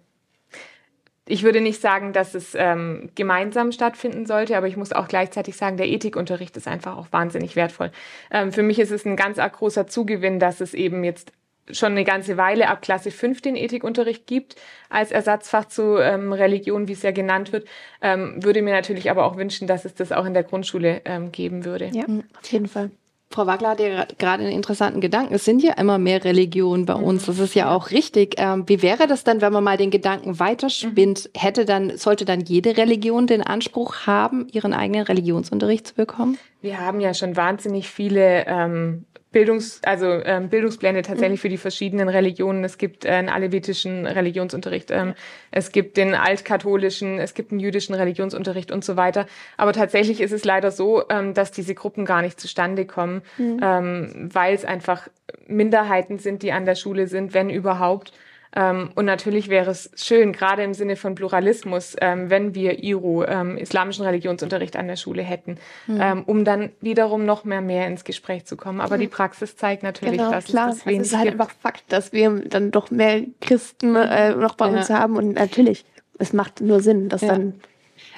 ich 1.27 1.41
würde 1.41 1.61
nicht 1.61 1.81
sagen, 1.81 2.13
dass 2.13 2.35
es 2.35 2.53
ähm, 2.53 3.09
gemeinsam 3.15 3.71
stattfinden 3.71 4.27
sollte, 4.27 4.55
aber 4.55 4.67
ich 4.67 4.77
muss 4.77 4.93
auch 4.93 5.07
gleichzeitig 5.07 5.57
sagen, 5.57 5.77
der 5.77 5.87
Ethikunterricht 5.87 6.55
ist 6.57 6.67
einfach 6.67 6.95
auch 6.95 7.07
wahnsinnig 7.09 7.55
wertvoll. 7.55 7.91
Ähm, 8.29 8.51
für 8.51 8.61
mich 8.61 8.77
ist 8.77 8.91
es 8.91 9.03
ein 9.03 9.15
ganz 9.15 9.37
großer 9.37 9.87
Zugewinn, 9.87 10.39
dass 10.39 10.61
es 10.61 10.75
eben 10.75 11.03
jetzt 11.03 11.31
schon 11.71 11.91
eine 11.91 12.03
ganze 12.03 12.37
Weile 12.37 12.69
ab 12.69 12.81
Klasse 12.81 13.11
5 13.11 13.41
den 13.41 13.55
Ethikunterricht 13.55 14.27
gibt, 14.27 14.55
als 14.89 15.11
Ersatzfach 15.11 15.65
zu 15.65 15.97
ähm, 15.97 16.31
Religion, 16.33 16.87
wie 16.87 16.93
es 16.93 17.01
ja 17.01 17.11
genannt 17.11 17.51
wird, 17.51 17.67
ähm, 18.01 18.43
würde 18.43 18.61
mir 18.61 18.73
natürlich 18.73 19.09
aber 19.09 19.25
auch 19.25 19.37
wünschen, 19.37 19.67
dass 19.67 19.85
es 19.85 19.95
das 19.95 20.11
auch 20.11 20.25
in 20.25 20.33
der 20.33 20.43
Grundschule 20.43 21.01
ähm, 21.05 21.31
geben 21.31 21.65
würde. 21.65 21.89
Ja, 21.93 22.05
auf 22.39 22.51
jeden 22.51 22.67
Fall. 22.67 22.91
Frau 23.31 23.47
Wagler 23.47 23.71
hat 23.71 23.79
ja 23.81 24.05
gerade 24.17 24.43
einen 24.43 24.53
interessanten 24.53 25.01
Gedanken. 25.01 25.33
Es 25.33 25.43
sind 25.43 25.61
ja 25.61 25.73
immer 25.73 25.97
mehr 25.97 26.23
Religionen 26.23 26.85
bei 26.85 26.93
uns. 26.93 27.25
Das 27.25 27.39
ist 27.39 27.53
ja 27.53 27.75
auch 27.75 27.91
richtig. 27.91 28.35
Ähm, 28.37 28.63
wie 28.67 28.81
wäre 28.81 29.07
das 29.07 29.25
dann, 29.25 29.41
wenn 29.41 29.51
man 29.51 29.63
mal 29.63 29.77
den 29.77 29.91
Gedanken 29.91 30.39
weiterspinnt? 30.39 31.29
Mhm. 31.33 31.39
Hätte 31.39 31.65
dann, 31.65 31.97
sollte 31.97 32.23
dann 32.23 32.41
jede 32.41 32.77
Religion 32.77 33.27
den 33.27 33.41
Anspruch 33.41 34.05
haben, 34.05 34.47
ihren 34.51 34.73
eigenen 34.73 35.01
Religionsunterricht 35.01 35.87
zu 35.87 35.95
bekommen? 35.95 36.37
Wir 36.65 36.79
haben 36.79 36.99
ja 36.99 37.13
schon 37.13 37.37
wahnsinnig 37.37 37.87
viele 37.91 38.47
ähm, 38.47 39.05
Bildungs, 39.31 39.81
also 39.85 40.07
ähm, 40.07 40.49
Bildungspläne 40.49 41.03
tatsächlich 41.03 41.37
mhm. 41.39 41.41
für 41.41 41.49
die 41.49 41.57
verschiedenen 41.57 42.09
Religionen. 42.09 42.63
Es 42.63 42.79
gibt 42.79 43.05
äh, 43.05 43.09
einen 43.09 43.29
alevitischen 43.29 44.07
Religionsunterricht, 44.07 44.89
ähm, 44.89 45.13
es 45.51 45.71
gibt 45.71 45.95
den 45.95 46.15
altkatholischen, 46.15 47.19
es 47.19 47.35
gibt 47.35 47.51
einen 47.51 47.59
jüdischen 47.59 47.93
Religionsunterricht 47.93 48.71
und 48.71 48.83
so 48.83 48.97
weiter. 48.97 49.27
Aber 49.57 49.73
tatsächlich 49.73 50.21
ist 50.21 50.31
es 50.31 50.43
leider 50.43 50.71
so, 50.71 51.03
ähm, 51.09 51.35
dass 51.35 51.51
diese 51.51 51.75
Gruppen 51.75 52.03
gar 52.03 52.23
nicht 52.23 52.39
zustande 52.39 52.85
kommen, 52.85 53.21
mhm. 53.37 53.59
ähm, 53.61 54.29
weil 54.33 54.55
es 54.55 54.65
einfach 54.65 55.07
Minderheiten 55.45 56.17
sind, 56.17 56.41
die 56.41 56.51
an 56.51 56.65
der 56.65 56.75
Schule 56.75 57.05
sind, 57.05 57.35
wenn 57.35 57.51
überhaupt. 57.51 58.11
Ähm, 58.55 58.89
und 58.95 59.05
natürlich 59.05 59.49
wäre 59.49 59.69
es 59.69 59.91
schön, 59.95 60.31
gerade 60.31 60.63
im 60.63 60.73
Sinne 60.73 60.95
von 60.95 61.13
Pluralismus, 61.15 61.95
ähm, 62.01 62.29
wenn 62.29 62.55
wir 62.55 62.83
IRU, 62.83 63.23
ähm, 63.23 63.57
islamischen 63.57 64.05
Religionsunterricht 64.05 64.75
an 64.77 64.87
der 64.87 64.95
Schule 64.95 65.23
hätten, 65.23 65.57
mhm. 65.87 66.23
um 66.25 66.45
dann 66.45 66.71
wiederum 66.81 67.25
noch 67.25 67.43
mehr, 67.43 67.61
mehr 67.61 67.87
ins 67.87 68.03
Gespräch 68.03 68.45
zu 68.45 68.55
kommen. 68.55 68.79
Aber 68.79 68.95
mhm. 68.95 69.01
die 69.01 69.07
Praxis 69.07 69.57
zeigt 69.57 69.83
natürlich, 69.83 70.17
genau, 70.17 70.31
dass 70.31 70.45
klar. 70.45 70.69
es 70.69 70.77
das 70.77 70.85
wenig 70.85 71.01
Es 71.01 71.07
ist 71.07 71.17
halt 71.17 71.29
gibt. 71.29 71.41
einfach 71.41 71.53
Fakt, 71.61 71.83
dass 71.89 72.13
wir 72.13 72.29
dann 72.47 72.71
doch 72.71 72.91
mehr 72.91 73.23
Christen 73.41 73.95
äh, 73.95 74.35
noch 74.35 74.55
bei 74.55 74.69
ja. 74.69 74.77
uns 74.77 74.89
haben. 74.89 75.17
Und 75.17 75.33
natürlich, 75.33 75.85
es 76.17 76.33
macht 76.33 76.61
nur 76.61 76.79
Sinn, 76.79 77.09
dass 77.09 77.21
ja. 77.21 77.29
dann 77.29 77.55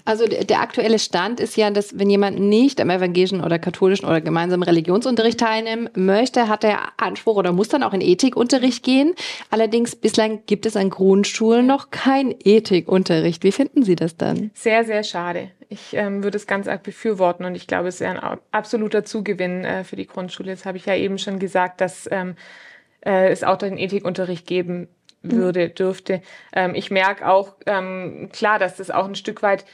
also 0.06 0.26
der 0.26 0.62
aktuelle 0.62 1.00
Stand 1.00 1.40
ist 1.40 1.58
ja, 1.58 1.70
dass 1.70 1.98
wenn 2.00 2.10
jemand 2.10 2.40
nicht 2.40 2.80
am 2.80 2.90
evangelischen 2.90 3.44
oder 3.44 3.60
katholischen 3.60 4.08
oder 4.08 4.22
gemeinsamen 4.22 4.64
Religionsunterricht 4.64 5.40
teilnehmen 5.40 5.90
möchte, 5.96 6.48
hat 6.48 6.64
er 6.64 6.80
Anspruch 6.98 7.36
oder 7.36 7.52
muss 7.52 7.70
dann 7.70 7.84
auch 7.84 7.94
in 7.94 8.02
Ethikunterricht 8.02 8.84
gehen. 8.84 9.14
Allerdings 9.50 9.96
bislang 9.96 10.42
gibt 10.46 10.66
es 10.66 10.76
an 10.76 10.90
Grundschulen 10.90 11.66
noch 11.66 11.92
kein 11.92 12.34
Ethikunterricht. 12.44 13.44
Wie 13.44 13.52
finden 13.52 13.84
Sie 13.84 13.96
das 13.96 14.18
dann? 14.18 14.52
Sehr, 14.54 14.84
sehr 14.86 15.04
schade. 15.04 15.52
Ich 15.70 15.94
ähm, 15.94 16.24
würde 16.24 16.38
es 16.38 16.48
ganz 16.48 16.68
arg 16.68 16.84
befürworten 16.84 17.44
und 17.44 17.56
ich 17.56 17.68
glaube, 17.68 17.90
es 17.90 18.00
wäre 18.00 18.24
ein 18.24 18.40
absoluter 18.52 19.04
Zugewinn 19.04 19.66
äh, 19.66 19.84
für 19.84 19.98
die 19.98 20.08
Grundschule. 20.08 20.52
Das 20.52 20.66
habe 20.66 20.78
ich 20.78 20.86
ja 20.86 20.96
eben 20.96 21.18
schon 21.18 21.40
gesagt, 21.40 21.82
dass 21.82 22.08
ähm, 22.10 22.36
äh, 23.06 23.30
es 23.30 23.44
auch 23.44 23.58
den 23.58 23.78
Ethikunterricht 23.78 24.48
geben 24.48 24.88
würde, 25.22 25.70
dürfte. 25.70 26.22
Ähm, 26.54 26.76
ich 26.76 26.92
merke 26.92 27.28
auch, 27.28 27.56
ähm, 27.66 28.30
klar, 28.32 28.60
dass 28.60 28.78
das 28.78 28.92
auch 28.92 29.06
ein 29.06 29.16
Stück 29.16 29.42
weit 29.44 29.66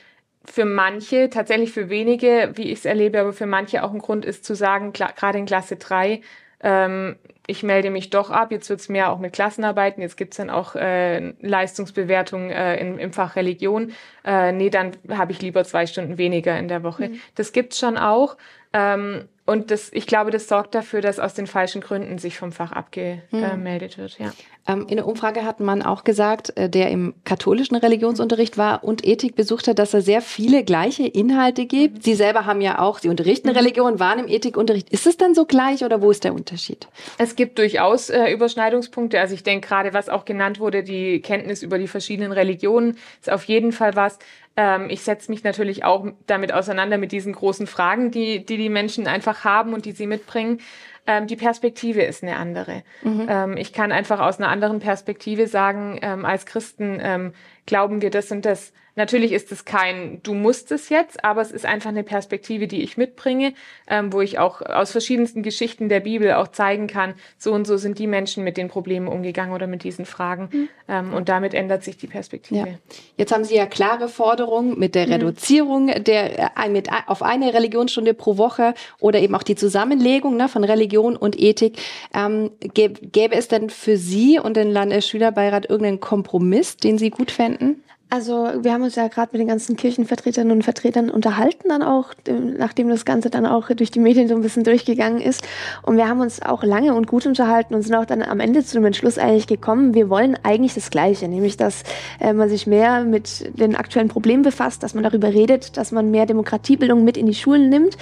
für 0.45 0.65
manche, 0.65 1.29
tatsächlich 1.29 1.71
für 1.71 1.89
wenige, 1.89 2.51
wie 2.56 2.71
ich 2.71 2.79
es 2.79 2.86
erlebe, 2.86 3.19
aber 3.19 3.34
für 3.34 3.45
manche 3.45 3.84
auch 3.84 3.93
ein 3.93 3.99
Grund 3.99 4.25
ist 4.25 4.43
zu 4.43 4.56
sagen, 4.56 4.91
gerade 4.91 5.38
in 5.38 5.45
Klasse 5.45 5.77
3, 5.77 6.21
ähm, 6.62 7.15
ich 7.45 7.62
melde 7.62 7.89
mich 7.89 8.10
doch 8.10 8.29
ab, 8.29 8.51
jetzt 8.51 8.69
wird's 8.69 8.88
mehr 8.88 9.12
auch 9.12 9.19
mit 9.19 9.34
Klassenarbeiten, 9.34 10.01
jetzt 10.01 10.15
gibt's 10.15 10.38
dann 10.38 10.49
auch 10.49 10.75
äh, 10.75 11.34
Leistungsbewertung 11.41 12.49
äh, 12.49 12.77
in, 12.77 12.97
im 12.99 13.12
Fach 13.12 13.36
Religion. 13.36 13.91
Äh, 14.23 14.53
nee, 14.53 14.69
dann 14.69 14.91
habe 15.10 15.34
ich 15.34 15.41
lieber 15.41 15.65
zwei 15.65 15.86
Stunden 15.86 16.17
weniger 16.17 16.58
in 16.58 16.69
der 16.69 16.84
Woche. 16.84 17.10
Mhm. 17.10 17.19
Das 17.36 17.51
gibt's 17.51 17.79
schon 17.79 17.97
auch. 17.97 18.38
Ähm, 18.71 19.27
und 19.45 19.71
das, 19.71 19.89
ich 19.91 20.08
glaube, 20.08 20.32
das 20.32 20.47
sorgt 20.47 20.73
dafür, 20.73 21.01
dass 21.01 21.19
aus 21.19 21.34
den 21.34 21.47
falschen 21.47 21.82
Gründen 21.82 22.17
sich 22.17 22.38
vom 22.38 22.51
Fach 22.51 22.71
abgemeldet 22.71 23.97
wird. 23.97 24.17
Ja. 24.19 24.32
Ähm, 24.65 24.88
in 24.88 24.95
der 24.95 25.06
Umfrage 25.06 25.43
hat 25.43 25.60
man 25.60 25.82
auch 25.82 26.06
gesagt, 26.06 26.56
äh, 26.58 26.69
der 26.69 26.89
im 26.89 27.13
katholischen 27.25 27.75
Religionsunterricht 27.75 28.58
war 28.58 28.86
und 28.86 29.06
Ethik 29.06 29.36
besucht 29.36 29.67
hat, 29.67 29.77
dass 29.79 29.93
er 29.93 30.01
sehr 30.01 30.21
viele 30.21 30.63
gleiche 30.63 31.06
Inhalte 31.06 31.65
gibt. 31.65 32.03
Sie 32.03 32.13
selber 32.13 32.45
haben 32.45 32.62
ja 32.62 32.79
auch, 32.79 32.99
Sie 32.99 33.10
unterrichten 33.10 33.49
Mhm. 33.49 33.58
Religion, 33.58 33.99
waren 33.99 34.19
im 34.19 34.27
Ethikunterricht. 34.29 34.89
Ist 34.89 35.06
es 35.06 35.17
dann 35.17 35.36
so 35.36 35.45
gleich 35.45 35.84
oder 35.84 36.01
wo 36.01 36.10
ist 36.12 36.23
der 36.23 36.34
Unterschied? 36.34 36.88
Es 37.17 37.36
gibt 37.36 37.60
durchaus 37.60 38.10
äh, 38.10 38.32
Überschneidungspunkte. 38.32 39.19
Also 39.19 39.34
ich 39.34 39.43
denke 39.43 39.67
gerade, 39.67 39.93
was 39.93 40.08
auch 40.08 40.23
genannt 40.23 40.62
wurde, 40.62 40.84
die 40.84 41.19
Kenntnis 41.21 41.62
über 41.62 41.77
die 41.77 41.89
verschiedenen 41.89 42.32
Religionen, 42.32 42.97
ist 43.19 43.29
auf 43.29 43.43
jeden 43.43 43.73
Fall 43.73 43.97
was. 43.97 44.17
Ähm, 44.55 44.89
ich 44.89 45.01
setze 45.01 45.31
mich 45.31 45.43
natürlich 45.43 45.83
auch 45.83 46.07
damit 46.27 46.53
auseinander 46.53 46.97
mit 46.97 47.11
diesen 47.11 47.33
großen 47.33 47.67
Fragen, 47.67 48.11
die 48.11 48.45
die, 48.45 48.57
die 48.57 48.69
Menschen 48.69 49.07
einfach 49.07 49.43
haben 49.43 49.73
und 49.73 49.85
die 49.85 49.91
sie 49.91 50.07
mitbringen. 50.07 50.59
Ähm, 51.05 51.27
die 51.27 51.35
Perspektive 51.35 52.01
ist 52.01 52.23
eine 52.23 52.37
andere. 52.37 52.83
Mhm. 53.01 53.25
Ähm, 53.27 53.57
ich 53.57 53.73
kann 53.73 53.91
einfach 53.91 54.19
aus 54.19 54.39
einer 54.39 54.49
anderen 54.49 54.79
Perspektive 54.79 55.47
sagen, 55.47 55.99
ähm, 56.01 56.23
als 56.23 56.45
Christen 56.45 56.99
ähm, 57.01 57.33
glauben 57.65 58.01
wir 58.01 58.09
das 58.09 58.31
und 58.31 58.45
das. 58.45 58.73
Natürlich 58.95 59.32
ist 59.32 59.51
es 59.51 59.65
kein, 59.65 60.21
du 60.23 60.34
musst 60.34 60.71
es 60.71 60.89
jetzt, 60.89 61.23
aber 61.23 61.41
es 61.41 61.51
ist 61.51 61.65
einfach 61.65 61.89
eine 61.89 62.03
Perspektive, 62.03 62.67
die 62.67 62.84
ich 62.84 62.95
mitbringe, 62.97 63.53
ähm, 63.88 64.13
wo 64.13 64.21
ich 64.21 64.38
auch 64.39 64.62
aus 64.62 64.91
verschiedensten 64.91 65.41
Geschichten 65.41 65.89
der 65.89 65.99
Bibel 65.99 66.34
auch 66.34 66.47
zeigen 66.49 66.88
kann, 66.88 67.15
so 67.38 67.53
und 67.53 67.65
so 67.65 67.77
sind 67.77 67.97
die 67.97 68.08
Menschen 68.08 68.43
mit 68.43 68.58
den 68.58 68.67
Problemen 68.67 69.08
umgegangen 69.08 69.53
oder 69.53 69.67
mit 69.67 69.84
diesen 69.84 70.06
Fragen. 70.06 70.49
Mhm. 70.51 70.69
Ähm, 70.88 71.13
und 71.13 71.29
damit 71.29 71.53
ändert 71.53 71.84
sich 71.84 71.97
die 71.97 72.08
Perspektive. 72.08 72.67
Ja. 72.67 72.75
Jetzt 73.17 73.32
haben 73.32 73.43
Sie 73.43 73.56
ja 73.56 73.65
klare 73.65 74.08
Forderungen 74.08 74.77
mit 74.77 74.95
der 74.95 75.08
Mhm. 75.08 75.13
Reduzierung 75.13 75.88
der, 75.88 76.51
äh, 76.58 76.69
mit, 76.69 76.89
auf 77.08 77.23
eine 77.23 77.53
Religionsstunde 77.53 78.13
pro 78.13 78.38
Woche 78.38 78.73
oder 78.99 79.19
eben 79.19 79.34
auch 79.36 79.43
die 79.43 79.56
Zusammenlegung 79.56 80.38
ne, 80.38 80.47
von 80.47 80.63
Religion 80.63 81.15
und 81.15 81.39
Ethik. 81.39 81.79
Ähm, 82.13 82.51
gäb, 82.60 83.12
gäbe 83.12 83.36
es 83.36 83.47
denn 83.47 83.69
für 83.69 83.97
Sie 83.97 84.39
und 84.39 84.56
den 84.56 84.69
Landesschülerbeirat 84.71 85.69
irgendeinen 85.69 85.99
Kompromiss, 85.99 86.77
den 86.77 86.97
Sie 86.97 87.10
gut 87.10 87.32
fänden? 87.32 87.84
Also 88.09 88.47
wir 88.61 88.73
haben 88.73 88.83
uns 88.83 88.93
ja 88.93 89.07
gerade 89.07 89.29
mit 89.31 89.41
den 89.41 89.47
ganzen 89.47 89.75
Kirchenvertreterinnen 89.75 90.55
und 90.55 90.61
Vertretern 90.61 91.09
unterhalten 91.09 91.69
dann 91.69 91.81
auch, 91.81 92.13
nachdem 92.27 92.87
das 92.89 93.05
Ganze 93.05 93.31
dann 93.31 93.47
auch 93.47 93.69
durch 93.69 93.89
die 93.89 93.99
Medien 93.99 94.27
so 94.27 94.35
ein 94.35 94.41
bisschen 94.41 94.63
durchgegangen 94.63 95.19
ist. 95.19 95.41
Und 95.81 95.97
wir 95.97 96.07
haben 96.07 96.19
uns 96.19 96.39
auch 96.39 96.63
lange 96.63 96.93
und 96.93 97.07
gut 97.07 97.25
unterhalten 97.25 97.73
und 97.73 97.81
sind 97.81 97.95
auch 97.95 98.05
dann 98.05 98.21
am 98.21 98.39
Ende 98.39 98.63
zu 98.63 98.75
dem 98.75 98.85
Entschluss 98.85 99.17
eigentlich 99.17 99.47
gekommen, 99.47 99.95
wir 99.95 100.11
wollen 100.11 100.37
eigentlich 100.43 100.75
das 100.75 100.91
Gleiche, 100.91 101.27
nämlich 101.27 101.57
dass 101.57 101.83
äh, 102.19 102.33
man 102.33 102.49
sich 102.49 102.67
mehr 102.67 103.03
mit 103.03 103.51
den 103.59 103.75
aktuellen 103.75 104.09
Problemen 104.09 104.43
befasst, 104.43 104.83
dass 104.83 104.93
man 104.93 105.03
darüber 105.03 105.29
redet, 105.29 105.75
dass 105.75 105.91
man 105.91 106.11
mehr 106.11 106.27
Demokratiebildung 106.27 107.03
mit 107.03 107.17
in 107.17 107.25
die 107.25 107.33
Schulen 107.33 107.69
nimmt. 107.69 107.97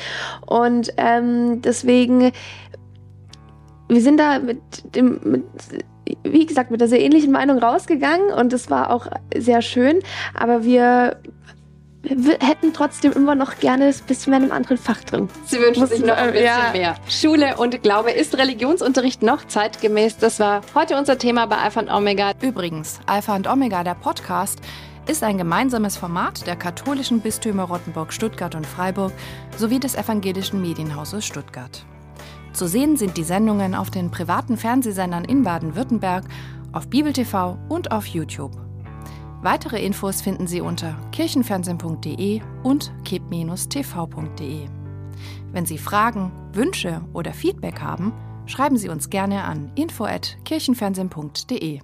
Und 0.46 0.94
ähm, 0.98 1.62
deswegen 1.62 2.34
wir 3.92 4.02
sind 4.02 4.22
da 4.22 4.40
mit 4.40 4.62
dem, 4.96 5.20
mit, 5.24 5.44
wie 6.24 6.46
gesagt, 6.46 6.72
mit 6.72 6.82
einer 6.82 6.90
sehr 6.90 7.02
ähnlichen 7.02 7.32
Meinung 7.32 7.58
rausgegangen 7.60 8.32
und 8.34 8.54
es 8.54 8.70
war 8.70 8.92
auch 8.92 9.08
sehr 9.36 9.62
schön, 9.62 10.00
aber 10.34 10.64
wir, 10.64 11.18
wir 12.04 12.38
hätten 12.40 12.74
trotzdem 12.74 13.12
immer 13.12 13.36
noch 13.36 13.60
gerne 13.60 13.86
ein 13.86 13.96
bisschen 14.08 14.32
mehr 14.32 14.40
in 14.40 14.46
einem 14.46 14.52
anderen 14.54 14.78
Fach 14.78 15.04
drin. 15.04 15.30
Sie 15.46 15.60
wünschen 15.60 15.82
Muss- 15.82 15.90
sich 15.90 16.02
noch 16.06 16.16
ein 16.18 16.32
bisschen 16.32 16.46
ja. 16.46 16.72
mehr. 16.74 16.96
Schule 17.08 17.58
und 17.58 17.82
Glaube 17.84 18.12
ist 18.12 18.38
Religionsunterricht 18.38 19.22
noch 19.22 19.46
zeitgemäß? 19.48 20.18
Das 20.18 20.40
war 20.40 20.62
heute 20.76 20.98
unser 20.98 21.18
Thema 21.18 21.46
bei 21.48 21.58
Alpha 21.58 21.80
und 21.80 21.90
Omega. 21.90 22.32
Übrigens, 22.42 23.00
Alpha 23.06 23.36
und 23.36 23.48
Omega, 23.48 23.84
der 23.84 23.96
Podcast, 23.96 24.60
ist 25.08 25.24
ein 25.24 25.38
gemeinsames 25.38 25.98
Format 25.98 26.46
der 26.46 26.56
katholischen 26.56 27.22
Bistümer 27.22 27.64
Rottenburg, 27.64 28.14
Stuttgart 28.14 28.56
und 28.56 28.68
Freiburg 28.68 29.12
sowie 29.58 29.80
des 29.80 29.96
evangelischen 29.96 30.62
Medienhauses 30.62 31.26
Stuttgart. 31.26 31.84
Zu 32.54 32.68
sehen 32.68 32.98
sind 32.98 33.18
die 33.18 33.24
Sendungen 33.24 33.76
auf 33.76 33.90
den 33.90 34.12
privaten 34.12 34.58
Fernsehsendern 34.58 35.26
in 35.26 35.44
Baden-Württemberg, 35.44 36.26
auf 36.74 36.90
Bibel 36.90 37.14
TV 37.14 37.58
und 37.70 37.92
auf 37.92 38.06
YouTube. 38.06 38.52
Weitere 39.42 39.84
Infos 39.84 40.22
finden 40.22 40.46
Sie 40.48 40.62
unter 40.62 40.96
kirchenfernsehen.de 41.12 42.42
und 42.64 42.94
kip-tv.de. 43.06 44.68
Wenn 45.52 45.66
Sie 45.66 45.78
Fragen, 45.78 46.32
Wünsche 46.54 47.02
oder 47.14 47.34
Feedback 47.34 47.82
haben, 47.82 48.14
schreiben 48.46 48.78
Sie 48.78 48.88
uns 48.90 49.10
gerne 49.10 49.44
an 49.44 49.72
info@kirchenfernsehen.de. 49.76 51.82